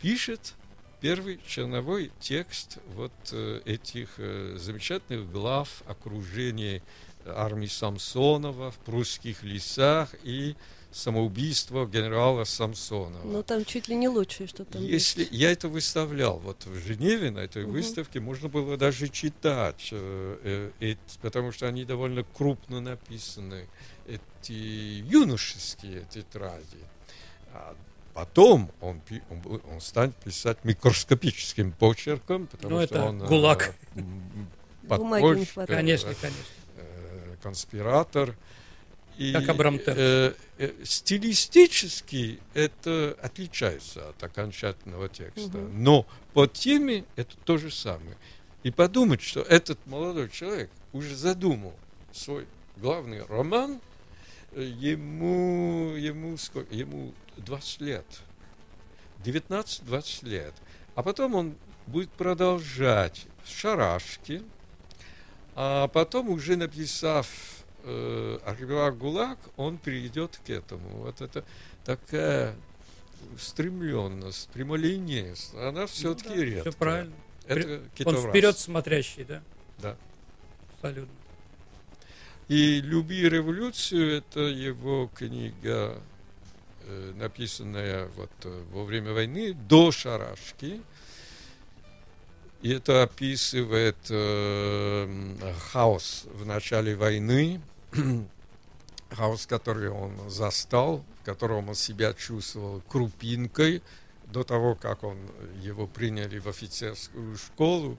пишет 0.00 0.54
первый 1.00 1.40
черновой 1.46 2.10
текст 2.20 2.78
вот 2.94 3.12
э, 3.32 3.60
этих 3.64 4.14
э, 4.18 4.56
замечательных 4.58 5.30
глав 5.30 5.82
окружения 5.86 6.82
армии 7.26 7.66
Самсонова 7.66 8.70
в 8.70 8.78
прусских 8.78 9.42
лесах 9.42 10.14
и 10.24 10.56
самоубийство 10.94 11.86
генерала 11.86 12.44
Самсонова. 12.44 13.24
Ну, 13.24 13.42
там 13.42 13.64
чуть 13.64 13.88
ли 13.88 13.96
не 13.96 14.08
лучшее, 14.08 14.46
что 14.46 14.64
там 14.64 14.80
есть. 14.80 15.16
Если 15.18 15.36
я 15.36 15.50
это 15.50 15.68
выставлял 15.68 16.38
вот 16.38 16.64
в 16.66 16.86
Женеве 16.86 17.30
на 17.32 17.40
этой 17.40 17.64
Мгм. 17.64 17.72
выставке, 17.72 18.20
можно 18.20 18.48
было 18.48 18.76
даже 18.76 19.08
читать, 19.08 19.88
э, 19.90 20.70
э, 20.80 20.96
потому 21.20 21.50
что 21.50 21.66
они 21.66 21.84
довольно 21.84 22.22
крупно 22.22 22.80
написаны, 22.80 23.66
эти 24.06 24.52
юношеские 24.52 26.06
тетради. 26.10 26.78
А 27.52 27.74
потом 28.12 28.70
он, 28.80 29.00
он, 29.30 29.60
он 29.72 29.80
станет 29.80 30.14
писать 30.16 30.58
микроскопическим 30.64 31.72
почерком, 31.72 32.46
потому 32.46 32.78
Ну, 32.78 32.86
что 32.86 32.94
это 32.94 33.04
он 33.04 33.22
э, 33.22 33.26
ГУЛАГ. 33.26 33.74
не 33.96 34.86
подпольщик, 34.88 35.54
хватает. 35.54 35.78
Конечно, 35.80 36.10
э, 36.10 36.14
конечно. 36.20 36.44
э, 36.76 37.36
конспиратор. 37.42 38.36
И, 39.16 39.32
Как 39.32 39.48
Абрам 39.48 39.78
э, 39.86 40.34
э, 40.58 40.72
стилистически 40.82 42.40
это 42.52 43.16
отличается 43.22 44.08
от 44.08 44.22
окончательного 44.22 45.08
текста. 45.08 45.58
Мгм. 45.58 45.84
Но 45.84 46.06
по 46.32 46.46
теме 46.46 47.04
это 47.14 47.36
то 47.44 47.56
же 47.56 47.70
самое. 47.70 48.16
И 48.64 48.70
подумать, 48.70 49.20
что 49.20 49.42
этот 49.42 49.78
молодой 49.86 50.28
человек 50.30 50.70
уже 50.92 51.14
задумал 51.14 51.74
свой 52.12 52.46
главный 52.76 53.22
роман, 53.26 53.80
э, 54.52 54.62
ему, 54.62 55.94
ему, 55.96 56.36
сколько, 56.36 56.74
ему 56.74 57.12
20 57.36 57.80
лет. 57.82 58.06
19-20 59.24 60.24
лет. 60.26 60.54
А 60.96 61.02
потом 61.02 61.34
он 61.34 61.54
будет 61.86 62.10
продолжать 62.10 63.26
в 63.44 63.50
шарашке, 63.50 64.42
а 65.54 65.88
потом, 65.88 66.30
уже 66.30 66.56
написав 66.56 67.28
э, 67.84 68.38
«Архипелаг 68.44 68.98
ГУЛАГ», 68.98 69.38
он 69.56 69.78
перейдет 69.78 70.40
к 70.44 70.50
этому. 70.50 70.88
Вот 70.98 71.20
это 71.20 71.44
такая 71.84 72.54
стремленность, 73.38 74.48
прямолинейность, 74.50 75.54
она 75.54 75.86
все-таки 75.86 76.28
Ну 76.30 76.34
да, 76.34 76.44
редкая. 76.44 76.62
Все 76.62 76.78
правильно. 76.78 77.14
Это 77.46 77.80
Он 78.04 78.16
вперед 78.16 78.58
смотрящий, 78.58 79.24
да? 79.24 79.42
Да. 79.78 79.96
Абсолютно. 80.74 81.14
И 82.48 82.80
«Люби 82.82 83.28
революцию»— 83.28 84.18
это 84.18 84.40
его 84.40 85.10
книга, 85.14 85.96
э, 86.82 87.12
написанная 87.16 88.08
вот 88.16 88.30
э, 88.44 88.62
во 88.70 88.84
время 88.84 89.12
войны, 89.12 89.54
до 89.54 89.90
Шарашки. 89.90 90.80
И 92.60 92.70
это 92.70 93.02
описывает 93.02 93.96
э, 94.10 95.52
хаос 95.70 96.24
в 96.32 96.46
начале 96.46 96.94
войны, 96.96 97.60
хаос, 99.10 99.46
который 99.46 99.88
он 99.88 100.30
застал, 100.30 101.04
в 101.20 101.24
котором 101.24 101.68
он 101.68 101.74
себя 101.74 102.12
чувствовал 102.12 102.82
крупинкой 102.88 103.82
до 104.26 104.42
того, 104.42 104.74
как 104.74 105.04
он 105.04 105.18
его 105.60 105.86
приняли 105.86 106.38
в 106.38 106.48
офицерскую 106.48 107.36
школу. 107.36 107.98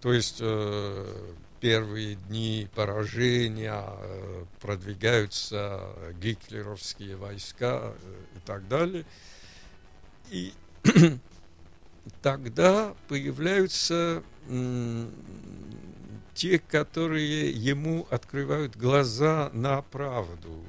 То 0.00 0.12
есть 0.12 0.38
э, 0.40 1.32
первые 1.60 2.14
дни 2.14 2.68
поражения 2.74 3.84
э, 3.84 4.44
продвигаются 4.60 5.80
гитлеровские 6.20 7.16
войска 7.16 7.92
э, 7.94 8.14
и 8.36 8.40
так 8.46 8.68
далее. 8.68 9.04
И 10.30 10.52
тогда 12.22 12.94
появляются 13.08 14.22
те, 16.38 16.60
которые 16.60 17.50
ему 17.50 18.06
открывают 18.10 18.76
глаза 18.76 19.50
на 19.52 19.82
правду. 19.82 20.62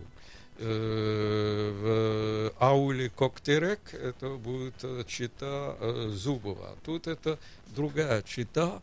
Э, 0.57 2.51
в 2.51 2.53
ауле 2.59 3.11
Коктерек 3.11 3.93
это 3.93 4.29
будет 4.31 4.73
чита 5.07 5.77
Зубова. 6.09 6.75
Тут 6.83 7.05
это 7.05 7.37
другая 7.67 8.23
чита, 8.23 8.81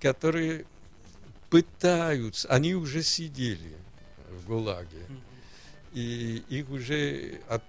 которые 0.00 0.66
пытаются, 1.50 2.48
они 2.48 2.74
уже 2.74 3.04
сидели 3.04 3.76
в 4.28 4.48
ГУЛАГе, 4.48 5.06
и 5.94 6.42
их 6.48 6.68
уже, 6.68 7.40
от, 7.48 7.62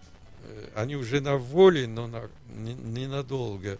они 0.73 0.95
уже 0.95 1.21
на 1.21 1.37
воле, 1.37 1.87
но 1.87 2.07
на, 2.07 2.29
ненадолго. 2.47 3.77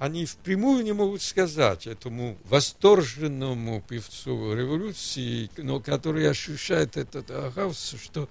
Они 0.00 0.24
впрямую 0.24 0.82
не 0.82 0.94
могут 0.94 1.20
сказать 1.20 1.86
этому 1.86 2.38
восторженному 2.44 3.82
певцу 3.86 4.54
революции, 4.54 5.50
но 5.58 5.78
который 5.78 6.26
ощущает 6.26 6.96
этот 6.96 7.30
хаос, 7.54 7.96
что 8.02 8.26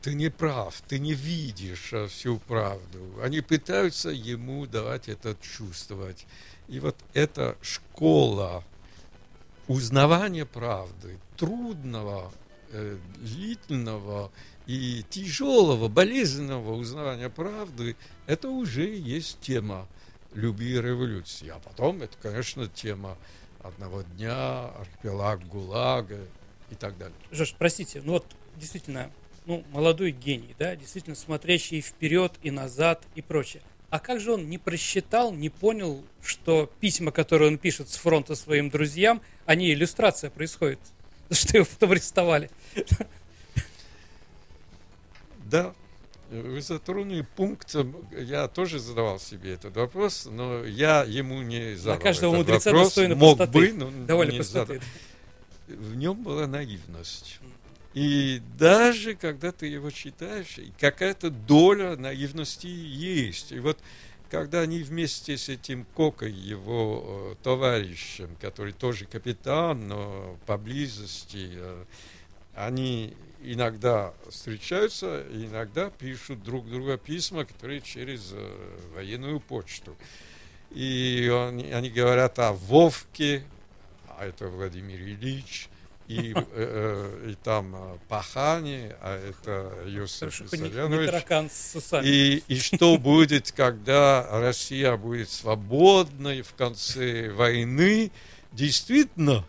ты 0.00 0.14
не 0.14 0.30
прав, 0.30 0.82
ты 0.88 0.98
не 1.00 1.12
видишь 1.12 1.92
всю 2.08 2.38
правду. 2.38 3.20
Они 3.22 3.42
пытаются 3.42 4.08
ему 4.08 4.64
давать 4.64 5.10
это 5.10 5.36
чувствовать. 5.42 6.26
И 6.68 6.80
вот 6.80 6.96
эта 7.12 7.58
школа 7.60 8.64
узнавания 9.68 10.46
правды, 10.46 11.18
трудного, 11.36 12.32
э, 12.70 12.96
длительного 13.18 14.32
и 14.66 15.04
тяжелого, 15.10 15.88
болезненного 15.88 16.72
узнавания 16.72 17.28
правды, 17.28 17.96
это 18.26 18.48
уже 18.48 18.96
есть 18.96 19.40
тема 19.40 19.86
любви 20.36 20.74
и 20.74 20.80
революции. 20.80 21.48
А 21.48 21.58
потом 21.58 22.02
это, 22.02 22.16
конечно, 22.22 22.68
тема 22.68 23.16
одного 23.62 24.02
дня, 24.02 24.66
архипелаг 24.66 25.46
ГУЛАГа 25.48 26.18
и 26.70 26.74
так 26.74 26.96
далее. 26.98 27.16
Жош, 27.32 27.54
простите, 27.58 28.00
ну 28.04 28.12
вот 28.12 28.26
действительно, 28.56 29.10
ну, 29.46 29.64
молодой 29.72 30.12
гений, 30.12 30.54
да, 30.58 30.76
действительно 30.76 31.16
смотрящий 31.16 31.80
вперед 31.80 32.32
и 32.42 32.50
назад 32.50 33.02
и 33.14 33.22
прочее. 33.22 33.62
А 33.90 33.98
как 33.98 34.20
же 34.20 34.32
он 34.32 34.48
не 34.48 34.58
просчитал, 34.58 35.32
не 35.32 35.48
понял, 35.48 36.04
что 36.22 36.70
письма, 36.80 37.12
которые 37.12 37.50
он 37.50 37.58
пишет 37.58 37.88
с 37.88 37.96
фронта 37.96 38.34
своим 38.34 38.68
друзьям, 38.68 39.22
они 39.46 39.72
иллюстрация 39.72 40.30
происходит, 40.30 40.80
что 41.30 41.58
его 41.58 41.66
потом 41.66 41.92
арестовали? 41.92 42.50
Да, 45.44 45.74
вы 46.30 46.60
затронули 46.60 47.26
пункт, 47.36 47.74
я 48.12 48.48
тоже 48.48 48.78
задавал 48.78 49.18
себе 49.20 49.52
этот 49.52 49.76
вопрос, 49.76 50.26
но 50.30 50.64
я 50.64 51.04
ему 51.04 51.42
не 51.42 51.76
задал 51.76 51.96
На 51.96 52.02
каждого 52.02 52.34
этот 52.34 52.46
мудреца 52.46 52.70
вопрос. 52.70 52.86
достойно 52.88 53.14
Мог 53.14 53.36
простоты. 53.38 53.72
бы, 53.72 53.72
но 53.72 54.06
Довольно 54.06 54.30
не 54.32 54.36
простоты. 54.38 54.80
задал. 55.68 55.80
В 55.90 55.96
нем 55.96 56.22
была 56.22 56.46
наивность. 56.46 57.40
И 57.94 58.42
даже 58.58 59.14
когда 59.14 59.52
ты 59.52 59.66
его 59.66 59.90
читаешь, 59.90 60.56
какая-то 60.78 61.30
доля 61.30 61.96
наивности 61.96 62.66
есть. 62.66 63.52
И 63.52 63.58
вот 63.58 63.78
когда 64.30 64.60
они 64.60 64.80
вместе 64.80 65.38
с 65.38 65.48
этим 65.48 65.86
Кокой, 65.94 66.32
его 66.32 67.04
э, 67.32 67.34
товарищем, 67.42 68.36
который 68.40 68.72
тоже 68.72 69.06
капитан, 69.06 69.88
но 69.88 70.36
поблизости, 70.46 71.50
э, 71.54 71.84
они 72.54 73.14
иногда 73.52 74.14
встречаются, 74.28 75.24
иногда 75.30 75.90
пишут 75.90 76.42
друг 76.42 76.68
другу 76.68 76.96
письма, 76.98 77.44
которые 77.44 77.80
через 77.80 78.30
э, 78.32 78.78
военную 78.94 79.40
почту. 79.40 79.96
И 80.70 81.30
они, 81.32 81.70
они 81.70 81.90
говорят 81.90 82.38
о 82.38 82.52
Вовке, 82.52 83.44
а 84.08 84.26
это 84.26 84.48
Владимир 84.48 85.00
Ильич, 85.00 85.68
и, 86.08 86.32
э, 86.34 86.44
э, 86.52 87.30
и 87.30 87.34
там 87.42 87.74
э, 87.74 87.98
Пахани, 88.08 88.94
а 89.00 89.16
это 89.16 89.72
Иосиф 89.88 90.20
Хорошо, 90.20 90.44
Виссарионович. 90.44 91.24
И, 92.04 92.42
и 92.46 92.58
что 92.58 92.96
будет, 92.96 93.52
когда 93.52 94.26
Россия 94.30 94.96
будет 94.96 95.30
свободной 95.30 96.42
в 96.42 96.54
конце 96.54 97.30
войны? 97.30 98.12
Действительно, 98.52 99.44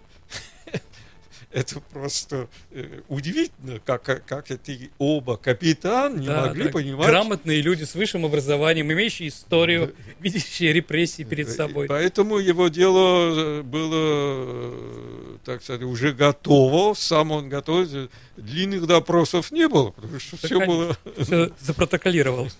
это 1.52 1.80
просто 1.80 2.50
э, 2.72 3.02
удивительно, 3.08 3.80
как, 3.86 4.04
как 4.26 4.52
эти 4.52 4.92
оба 4.98 5.38
капитан 5.38 6.20
не 6.20 6.28
Да, 6.28 6.48
могли 6.48 6.66
да, 6.66 6.70
понимать. 6.72 7.08
Грамотные 7.08 7.62
люди 7.62 7.84
с 7.84 7.96
высшим 7.96 8.26
образованием, 8.26 8.92
имеющие 8.92 9.30
историю, 9.30 9.96
видящие 10.20 10.74
репрессии 10.74 11.24
перед 11.24 11.50
собой. 11.50 11.88
Поэтому 11.88 12.38
его 12.38 12.68
дело 12.68 13.60
э, 13.60 13.62
было, 13.62 13.94
э, 13.94 15.38
так 15.46 15.64
сказать, 15.64 15.84
уже 15.84 16.12
готово, 16.12 16.94
сам 16.94 17.32
он 17.32 17.48
готов. 17.48 17.88
Длинных 18.36 18.86
допросов 18.86 19.52
не 19.52 19.68
было, 19.68 19.92
потому 19.92 20.20
что 20.20 20.38
Да, 20.42 20.48
все 20.48 20.66
было 20.66 20.98
Все 21.18 21.52
запротоколировал. 21.60 22.50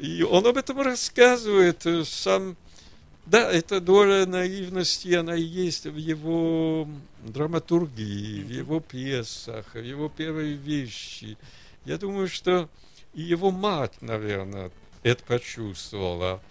И 0.00 0.22
он 0.22 0.46
об 0.46 0.56
этом 0.56 0.80
рассказывает 0.80 1.84
э, 1.86 2.04
сам. 2.04 2.56
Да, 3.30 3.52
эта 3.52 3.78
доля 3.82 4.24
наивности, 4.24 5.12
она 5.12 5.36
и 5.36 5.42
есть 5.42 5.84
в 5.84 5.96
его 5.96 6.88
драматургии, 7.22 8.42
в 8.42 8.48
его 8.48 8.80
пьесах, 8.80 9.74
в 9.74 9.82
его 9.82 10.08
первой 10.08 10.54
вещи. 10.54 11.36
Я 11.84 11.98
думаю, 11.98 12.28
что 12.28 12.70
и 13.12 13.20
его 13.20 13.50
мать, 13.50 14.00
наверное, 14.00 14.70
это 15.02 15.22
почувствовала. 15.24 16.42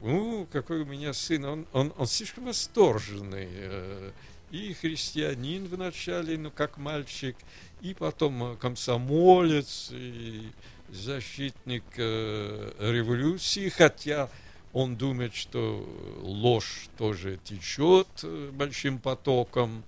Ну, 0.00 0.48
какой 0.50 0.80
у 0.80 0.84
меня 0.86 1.12
сын, 1.12 1.44
он, 1.44 1.66
он, 1.74 1.92
он 1.98 2.06
слишком 2.06 2.46
восторженный. 2.46 3.48
э, 3.50 4.10
И 4.52 4.72
христианин 4.72 5.66
вначале, 5.66 6.38
ну, 6.38 6.50
как 6.50 6.78
мальчик, 6.78 7.36
и 7.82 7.92
потом 7.92 8.54
э, 8.54 8.56
комсомолец, 8.56 9.90
и 9.92 10.48
защитник 10.88 11.84
революции, 11.96 13.68
хотя 13.68 14.30
он 14.72 14.96
думает, 14.96 15.34
что 15.34 15.84
ложь 16.22 16.88
тоже 16.96 17.38
течет 17.44 18.06
э, 18.22 18.50
большим 18.52 18.98
потоком. 18.98 19.82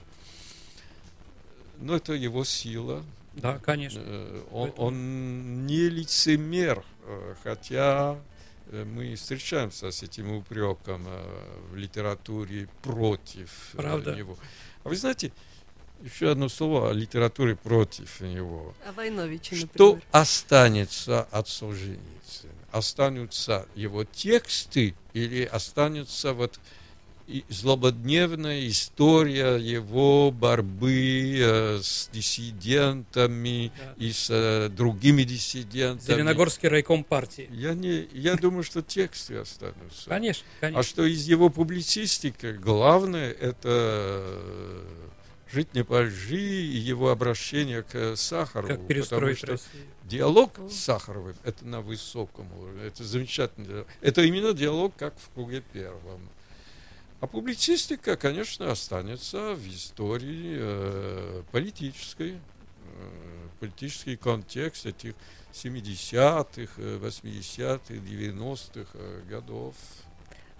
Но 1.78 1.96
это 1.96 2.12
его 2.12 2.44
сила. 2.44 3.04
Да, 3.34 3.58
конечно. 3.58 4.00
Э, 4.04 4.42
Он, 4.50 4.68
Поэтому- 4.68 4.86
он 4.88 5.66
не 5.66 5.88
лицемер, 5.88 6.84
э, 7.04 7.34
хотя 7.42 8.18
мы 8.70 9.14
встречаемся 9.16 9.90
с 9.90 10.02
этим 10.02 10.32
упреком 10.32 11.06
в 11.70 11.76
литературе 11.76 12.68
против 12.82 13.50
Правда. 13.72 14.14
него. 14.14 14.38
А 14.84 14.88
вы 14.88 14.96
знаете, 14.96 15.30
еще 16.02 16.30
одно 16.30 16.48
слово 16.48 16.90
о 16.90 16.92
литературе 16.92 17.54
против 17.54 18.20
него. 18.22 18.74
А 18.86 18.92
Войновича, 18.92 19.56
Что 19.56 19.66
например. 19.66 20.02
останется 20.12 21.22
от 21.24 21.48
Солженицына? 21.48 22.52
Останутся 22.72 23.66
его 23.74 24.04
тексты 24.04 24.94
или 25.12 25.44
останется 25.44 26.32
вот 26.32 26.58
злободневная 27.48 28.66
история 28.68 29.56
его 29.56 30.30
борьбы 30.32 31.38
э, 31.38 31.78
с 31.82 32.08
диссидентами 32.12 33.72
Да. 33.78 33.94
и 33.96 34.12
с 34.12 34.26
э, 34.30 34.68
другими 34.68 35.22
диссидентами? 35.22 36.14
Зеленогорский 36.16 36.68
райком 36.68 37.04
партии. 37.04 37.48
Я, 37.52 37.74
не, 37.74 38.08
я 38.12 38.34
думаю, 38.34 38.64
что 38.64 38.82
тексты 38.82 39.36
останутся. 39.36 40.08
Конечно, 40.08 40.44
А 40.58 40.60
конечно. 40.60 40.82
что 40.82 41.04
из 41.04 41.26
его 41.26 41.48
публицистики 41.48 42.52
главное 42.52 43.30
это 43.30 44.42
жить 45.52 45.74
не 45.74 45.84
по 45.84 46.02
лжи 46.02 46.36
и 46.36 46.78
его 46.78 47.10
обращение 47.10 47.82
к 47.82 48.16
Сахарову. 48.16 48.68
Как 48.68 48.76
потому 48.78 48.88
перестроить 48.88 49.38
что 49.38 49.46
Россию. 49.48 49.84
Диалог 50.04 50.58
с 50.68 50.74
Сахаровым– 50.74 51.36
это 51.44 51.64
на 51.64 51.80
высоком 51.80 52.52
уровне, 52.58 52.86
это 52.86 53.04
замечательно. 53.04 53.66
диалог. 53.66 53.86
Это 54.00 54.22
именно 54.22 54.52
диалог, 54.52 54.94
как 54.96 55.14
в 55.18 55.32
круге 55.34 55.62
первом. 55.72 56.28
А 57.20 57.26
публицистика, 57.28 58.16
конечно, 58.16 58.72
останется 58.72 59.54
в 59.54 59.68
истории 59.68 60.56
э, 60.58 61.42
политической, 61.52 62.32
э, 62.32 63.48
политический 63.60 64.16
контекст 64.16 64.86
этих 64.86 65.14
70-х, 65.52 66.72
э, 66.78 66.98
80-х, 66.98 67.94
90-х 67.94 68.90
э, 68.94 69.22
годов. 69.28 69.76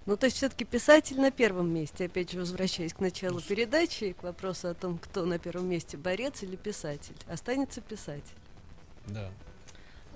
Ну, 0.05 0.17
то 0.17 0.27
есть 0.27 0.37
все-таки 0.37 0.65
писатель 0.65 1.21
на 1.21 1.31
первом 1.31 1.73
месте, 1.73 2.07
опять 2.07 2.33
же, 2.33 2.39
возвращаясь 2.39 2.93
к 2.93 3.01
началу 3.01 3.41
передачи 3.41 4.05
и 4.05 4.13
к 4.13 4.23
вопросу 4.23 4.69
о 4.69 4.75
том, 4.75 4.99
кто 4.99 5.25
на 5.25 5.39
первом 5.39 5.69
месте, 5.69 5.97
борец 5.97 6.43
или 6.43 6.57
писатель. 6.57 7.15
Останется 7.29 7.81
писатель. 7.81 8.35
Да. 9.07 9.31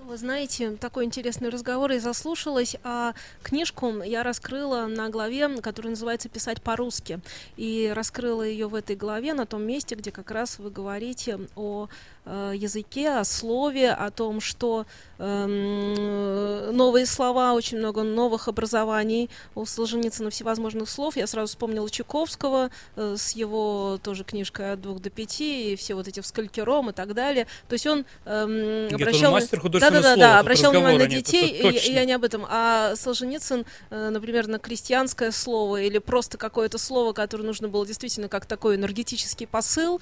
Вы 0.07 0.15
знаете, 0.15 0.71
такой 0.77 1.03
интересный 1.03 1.49
разговор 1.49 1.91
я 1.91 1.99
заслушалась, 1.99 2.77
а 2.83 3.13
книжку 3.43 4.03
я 4.03 4.23
раскрыла 4.23 4.85
на 4.85 5.09
главе, 5.09 5.49
которая 5.61 5.91
называется 5.91 6.29
«Писать 6.29 6.61
по-русски». 6.61 7.19
И 7.57 7.91
раскрыла 7.93 8.43
ее 8.43 8.67
в 8.67 8.75
этой 8.75 8.95
главе, 8.95 9.33
на 9.33 9.45
том 9.45 9.63
месте, 9.63 9.95
где 9.95 10.11
как 10.11 10.31
раз 10.31 10.59
вы 10.59 10.69
говорите 10.69 11.39
о 11.55 11.89
э, 12.27 12.53
языке, 12.55 13.09
о 13.09 13.23
слове, 13.23 13.91
о 13.91 14.11
том, 14.11 14.41
что 14.41 14.85
э, 15.17 16.71
новые 16.71 17.05
слова, 17.05 17.53
очень 17.53 17.77
много 17.77 18.03
новых 18.03 18.47
образований 18.47 19.29
у 19.55 19.65
Солженицына 19.65 20.29
всевозможных 20.29 20.89
слов. 20.89 21.15
Я 21.15 21.27
сразу 21.27 21.47
вспомнила 21.47 21.89
Чуковского 21.89 22.69
э, 22.95 23.15
с 23.17 23.31
его 23.31 23.99
тоже 24.03 24.23
книжкой 24.23 24.73
«От 24.73 24.81
двух 24.81 25.01
до 25.01 25.09
пяти», 25.09 25.73
и 25.73 25.75
все 25.75 25.95
вот 25.95 26.07
эти 26.07 26.19
вскалькером 26.19 26.89
и 26.89 26.93
так 26.93 27.13
далее. 27.13 27.47
То 27.67 27.73
есть 27.73 27.87
он 27.87 28.05
э, 28.25 28.89
обращал... 28.93 29.31
мастер 29.31 29.61
да, 29.63 29.79
да, 29.79 29.89
да, 29.89 30.01
слова, 30.01 30.15
да, 30.17 30.39
обращал 30.39 30.71
внимание 30.71 30.99
на 30.99 31.09
нет, 31.09 31.23
детей, 31.23 31.51
это 31.51 31.69
и- 31.69 31.93
я 31.93 32.05
не 32.05 32.13
об 32.13 32.23
этом. 32.23 32.45
А 32.49 32.95
Солженицын, 32.95 33.65
э, 33.89 34.09
например, 34.09 34.47
на 34.47 34.59
крестьянское 34.59 35.31
слово 35.31 35.81
или 35.81 35.97
просто 35.97 36.37
какое-то 36.37 36.77
слово, 36.77 37.13
которое 37.13 37.43
нужно 37.43 37.69
было 37.69 37.85
действительно 37.85 38.27
как 38.27 38.45
такой 38.45 38.75
энергетический 38.75 39.47
посыл. 39.47 40.01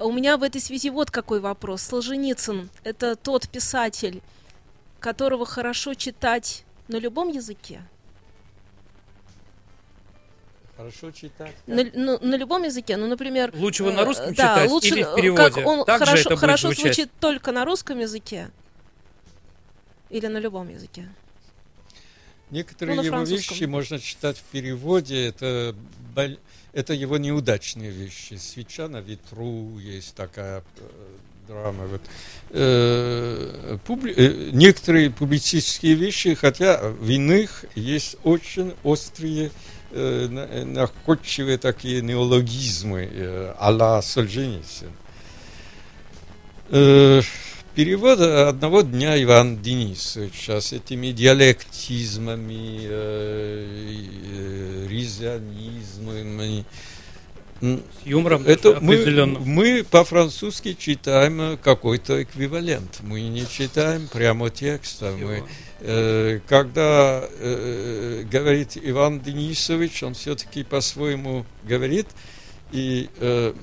У 0.00 0.12
меня 0.12 0.38
в 0.38 0.42
этой 0.42 0.62
связи 0.62 0.88
вот 0.88 1.10
какой 1.10 1.40
вопрос. 1.40 1.82
Солженицын— 1.82 2.70
это 2.84 3.16
тот 3.16 3.48
писатель, 3.48 4.22
которого 4.98 5.44
хорошо 5.44 5.92
читать 5.92 6.64
на 6.88 6.96
любом 6.96 7.28
языке? 7.28 7.82
Хорошо 10.78 11.10
читать. 11.10 11.54
На, 11.66 11.84
ну, 11.92 12.18
на 12.22 12.36
любом 12.36 12.62
языке, 12.62 12.96
ну, 12.96 13.06
например... 13.06 13.52
Лучше 13.54 13.82
его 13.82 13.92
на 13.92 14.00
э, 14.00 14.04
русском 14.04 14.34
да, 14.34 14.54
читать 14.54 14.70
лучше, 14.70 14.88
или 14.88 15.02
в 15.02 15.12
э, 15.12 15.16
переводе? 15.16 15.50
Как 15.50 15.66
он 15.66 15.84
Так 15.84 15.98
хорошо, 15.98 16.36
хорошо 16.36 16.68
звучать? 16.68 16.94
звучит 16.94 17.10
только 17.20 17.52
на 17.52 17.66
русском 17.66 17.98
языке? 17.98 18.50
Или 20.08 20.28
на 20.28 20.38
любом 20.38 20.70
языке? 20.70 21.06
Некоторые 22.50 22.96
Ну, 22.96 23.02
его 23.02 23.22
вещи 23.22 23.64
можно 23.64 23.98
читать 23.98 24.38
в 24.38 24.42
переводе. 24.42 25.26
Это, 25.28 25.74
это 26.72 26.92
его 26.94 27.16
неудачные 27.16 27.90
вещи. 27.90 28.34
Свеча 28.34 28.88
на 28.88 29.00
ветру 29.00 29.78
есть 29.78 30.14
такая 30.14 30.64
э, 30.78 30.82
драма. 31.46 31.86
Вот. 31.86 32.02
Э, 32.50 33.78
публи- 33.86 34.14
э, 34.16 34.50
некоторые 34.52 35.10
публицистские 35.10 35.94
вещи, 35.94 36.34
хотя 36.34 36.80
в 36.80 37.08
иных 37.08 37.64
есть 37.76 38.16
очень 38.24 38.74
острые, 38.82 39.52
э, 39.92 40.28
э, 40.30 40.64
находчивые 40.64 41.58
такие 41.58 42.02
неологизмы 42.02 43.08
э, 43.12 43.54
а-ла 43.58 44.02
Солженицын. 44.02 44.90
Э, 46.70 47.22
перевод 47.84 48.20
одного 48.20 48.82
дня 48.82 49.20
Иван 49.22 49.62
Денисовича 49.62 50.60
с 50.60 50.74
этими 50.74 51.12
диалектизмами, 51.12 52.80
э, 52.82 53.96
э, 54.34 54.86
ризионизмами. 54.86 56.66
М, 57.62 57.82
С 58.02 58.06
юмором 58.06 58.42
Это 58.44 58.74
даже 58.74 58.84
мы, 58.84 58.94
определенно. 58.96 59.38
мы 59.38 59.82
по-французски 59.90 60.76
читаем 60.78 61.40
э, 61.40 61.56
какой-то 61.56 62.22
эквивалент. 62.22 62.98
Мы 63.00 63.22
не 63.22 63.48
читаем 63.48 64.08
прямо 64.08 64.50
текста. 64.50 65.14
Мы, 65.18 65.42
э, 65.80 66.40
когда 66.46 67.24
э, 67.38 68.24
говорит 68.30 68.76
Иван 68.76 69.20
Денисович, 69.20 70.02
он 70.02 70.12
все-таки 70.12 70.64
по-своему 70.64 71.46
говорит, 71.64 72.08
и 72.72 73.08
э, 73.20 73.54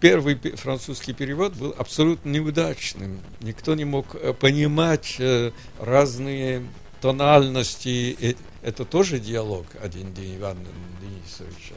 первый 0.00 0.34
пе- 0.36 0.56
французский 0.56 1.12
перевод 1.12 1.54
был 1.54 1.74
абсолютно 1.78 2.30
неудачным. 2.30 3.20
Никто 3.40 3.74
не 3.74 3.84
мог 3.84 4.14
э, 4.14 4.32
понимать 4.32 5.16
э, 5.18 5.52
разные 5.80 6.62
тональности. 7.00 8.16
Э, 8.20 8.34
Это 8.62 8.84
тоже 8.84 9.18
диалог 9.20 9.66
один 9.82 10.12
день 10.14 10.36
Ивана 10.36 10.60
Денисовича. 11.00 11.74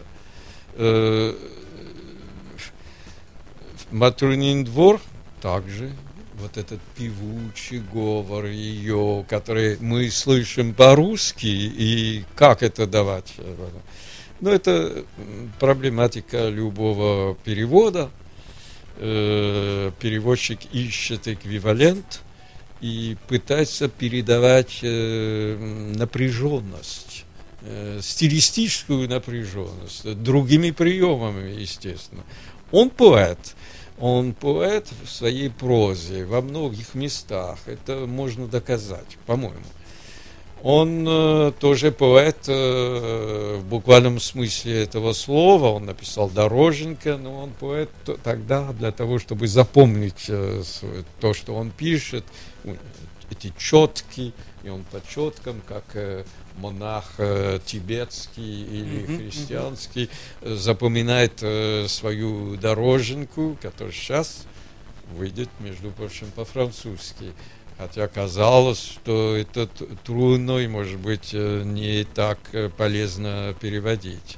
Матрунин 3.92 4.64
двор 4.64 5.02
также 5.42 5.92
вот 6.40 6.58
этот 6.58 6.80
певучий 6.98 7.80
говор 7.94 8.46
ее, 8.46 9.26
который 9.30 9.78
мы 9.80 10.10
слышим 10.10 10.74
по-русски, 10.74 11.46
и 11.46 12.26
как 12.36 12.64
это 12.64 12.88
давать? 12.88 13.36
Ну, 14.42 14.50
это 14.50 15.06
проблематика 15.60 16.50
любого 16.50 17.36
перевода. 17.44 18.10
Э, 18.98 19.92
Переводчик 20.00 20.60
ищет 20.74 21.28
эквивалент 21.28 22.22
и 22.82 23.18
пытается 23.28 23.88
передавать 23.88 24.80
э, 24.82 25.94
напряженность, 25.96 27.26
э, 27.62 28.00
стилистическую 28.02 29.08
напряженность, 29.08 30.12
другими 30.24 30.72
приемами, 30.72 31.62
естественно. 31.62 32.24
Он 32.72 32.90
поэт, 32.90 33.56
он 34.00 34.34
поэт 34.34 34.88
в 35.04 35.10
своей 35.10 35.52
прозе 35.52 36.26
во 36.26 36.42
многих 36.42 36.96
местах. 36.96 37.60
Это 37.68 38.08
можно 38.08 38.48
доказать, 38.48 39.18
по-моему. 39.28 39.62
Он 40.64 41.06
э, 41.08 41.52
тоже 41.60 41.92
поэт 41.92 42.38
э, 42.48 43.58
в 43.60 43.66
буквальном 43.66 44.20
смысле 44.20 44.84
этого 44.84 45.14
слова. 45.14 45.68
Он 45.72 45.86
написал 45.86 46.30
Дороженко, 46.30 47.18
но 47.18 47.44
он 47.44 47.52
поэт 47.60 47.90
то- 48.06 48.18
тогда 48.24 48.72
для 48.74 48.92
того, 48.92 49.18
чтобы 49.18 49.48
запомнить 49.48 50.26
э, 50.28 50.62
свое- 50.64 51.04
то, 51.20 51.34
что 51.34 51.56
он 51.56 51.72
пишет, 51.72 52.24
эти 53.32 53.52
четки, 53.58 54.34
и 54.64 54.70
он 54.70 54.84
по 54.92 55.02
четкам, 55.08 55.62
как 55.68 55.84
э, 55.96 56.26
монах 56.58 57.14
э, 57.18 57.60
тибетский 57.66 58.62
или 58.64 59.06
христианский, 59.18 60.10
запоминает 60.44 61.40
э, 61.42 61.88
свою 61.88 62.56
дороженку, 62.58 63.58
которая 63.62 63.94
сейчас 63.94 64.44
выйдет, 65.16 65.50
между 65.60 65.90
прочим, 65.92 66.28
по-французски. 66.36 67.34
Хотя 67.82 68.08
казалось, 68.08 68.80
что 68.80 69.36
это 69.36 69.68
трудно 70.04 70.60
и, 70.60 70.68
может 70.68 71.00
быть, 71.00 71.32
э, 71.34 71.64
не 71.66 72.04
так 72.04 72.38
э, 72.52 72.70
полезно 72.70 73.56
переводить. 73.60 74.38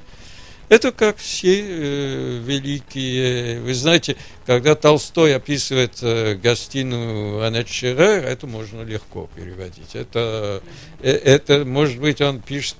Это 0.70 0.92
как 0.92 1.18
все 1.18 1.60
э, 1.60 2.38
великие... 2.38 3.60
Вы 3.60 3.74
знаете, 3.74 4.16
когда 4.46 4.74
Толстой 4.74 5.36
описывает 5.36 5.98
э, 6.00 6.36
гостиную 6.36 7.44
Аннет 7.44 7.68
Шерер, 7.68 8.24
это 8.24 8.46
можно 8.46 8.80
легко 8.80 9.28
переводить. 9.36 9.94
Это, 9.94 10.62
э, 11.00 11.10
это 11.10 11.66
может 11.66 12.00
быть, 12.00 12.22
он 12.22 12.40
пишет 12.40 12.78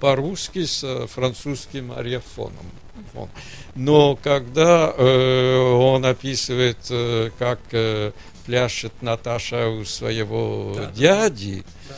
по-русски 0.00 0.64
с 0.64 0.82
э, 0.82 1.06
французским 1.08 1.92
ариафоном. 1.92 2.64
Фон. 3.12 3.28
Но 3.74 4.16
когда 4.16 4.92
э, 4.96 5.58
он 5.58 6.04
описывает, 6.04 6.78
э, 6.90 7.30
как 7.38 7.60
э, 7.72 8.12
пляшет 8.46 8.92
Наташа 9.02 9.68
у 9.68 9.84
своего 9.84 10.74
Да. 10.76 10.90
дяди, 10.92 11.64
Да. 11.88 11.94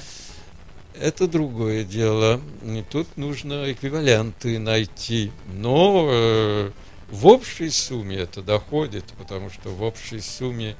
это 1.01 1.27
другое 1.29 1.85
дело. 1.85 2.41
И 2.65 2.85
тут 2.91 3.17
нужно 3.17 3.71
эквиваленты 3.73 4.59
найти. 4.59 5.33
Но 5.53 6.07
э, 6.11 6.71
в 7.11 7.27
общей 7.27 7.71
сумме 7.71 8.17
это 8.19 8.43
доходит, 8.43 9.05
потому 9.19 9.51
что 9.51 9.71
в 9.71 9.83
общей 9.83 10.21
сумме 10.21 10.77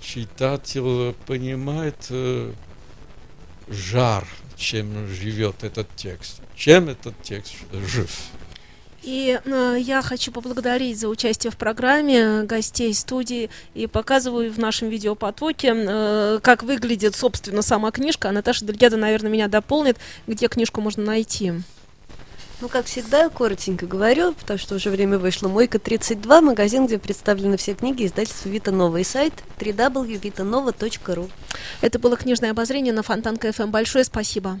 читатель 0.00 1.12
понимает 1.26 2.06
э, 2.10 2.52
жар, 3.68 4.26
чем 4.56 5.08
живет 5.08 5.64
этот 5.64 5.88
текст, 5.96 6.40
чем 6.56 6.88
этот 6.88 7.20
текст 7.22 7.54
жив. 7.72 8.10
И 9.04 9.38
э, 9.44 9.76
я 9.78 10.00
хочу 10.00 10.32
поблагодарить 10.32 10.98
за 10.98 11.08
участие 11.08 11.50
в 11.50 11.58
программе 11.58 12.44
гостей 12.44 12.94
студии 12.94 13.50
и 13.74 13.86
показываю 13.86 14.50
в 14.50 14.58
нашем 14.58 14.88
видеопотоке, 14.88 15.74
э, 15.76 16.38
как 16.42 16.62
выглядит, 16.62 17.14
собственно, 17.14 17.60
сама 17.60 17.90
книжка. 17.90 18.30
А 18.30 18.32
Наташа 18.32 18.64
Дельгеда, 18.64 18.96
наверное, 18.96 19.30
меня 19.30 19.48
дополнит, 19.48 19.98
где 20.26 20.48
книжку 20.48 20.80
можно 20.80 21.04
найти. 21.04 21.52
Ну, 22.62 22.68
как 22.70 22.86
всегда, 22.86 23.28
коротенько 23.28 23.84
говорю, 23.84 24.32
потому 24.32 24.58
что 24.58 24.76
уже 24.76 24.88
время 24.88 25.18
вышло. 25.18 25.48
Мойка 25.48 25.78
32, 25.78 26.40
магазин, 26.40 26.86
где 26.86 26.98
представлены 26.98 27.58
все 27.58 27.74
книги 27.74 28.06
издательства 28.06 28.48
Вита 28.48 28.70
Нова 28.70 28.96
и 28.96 29.04
сайт 29.04 29.34
www.vitanova.ru. 29.58 31.30
Это 31.82 31.98
было 31.98 32.16
книжное 32.16 32.52
обозрение 32.52 32.94
на 32.94 33.02
Фонтанка 33.02 33.52
ФМ. 33.52 33.70
Большое 33.70 34.04
спасибо. 34.04 34.60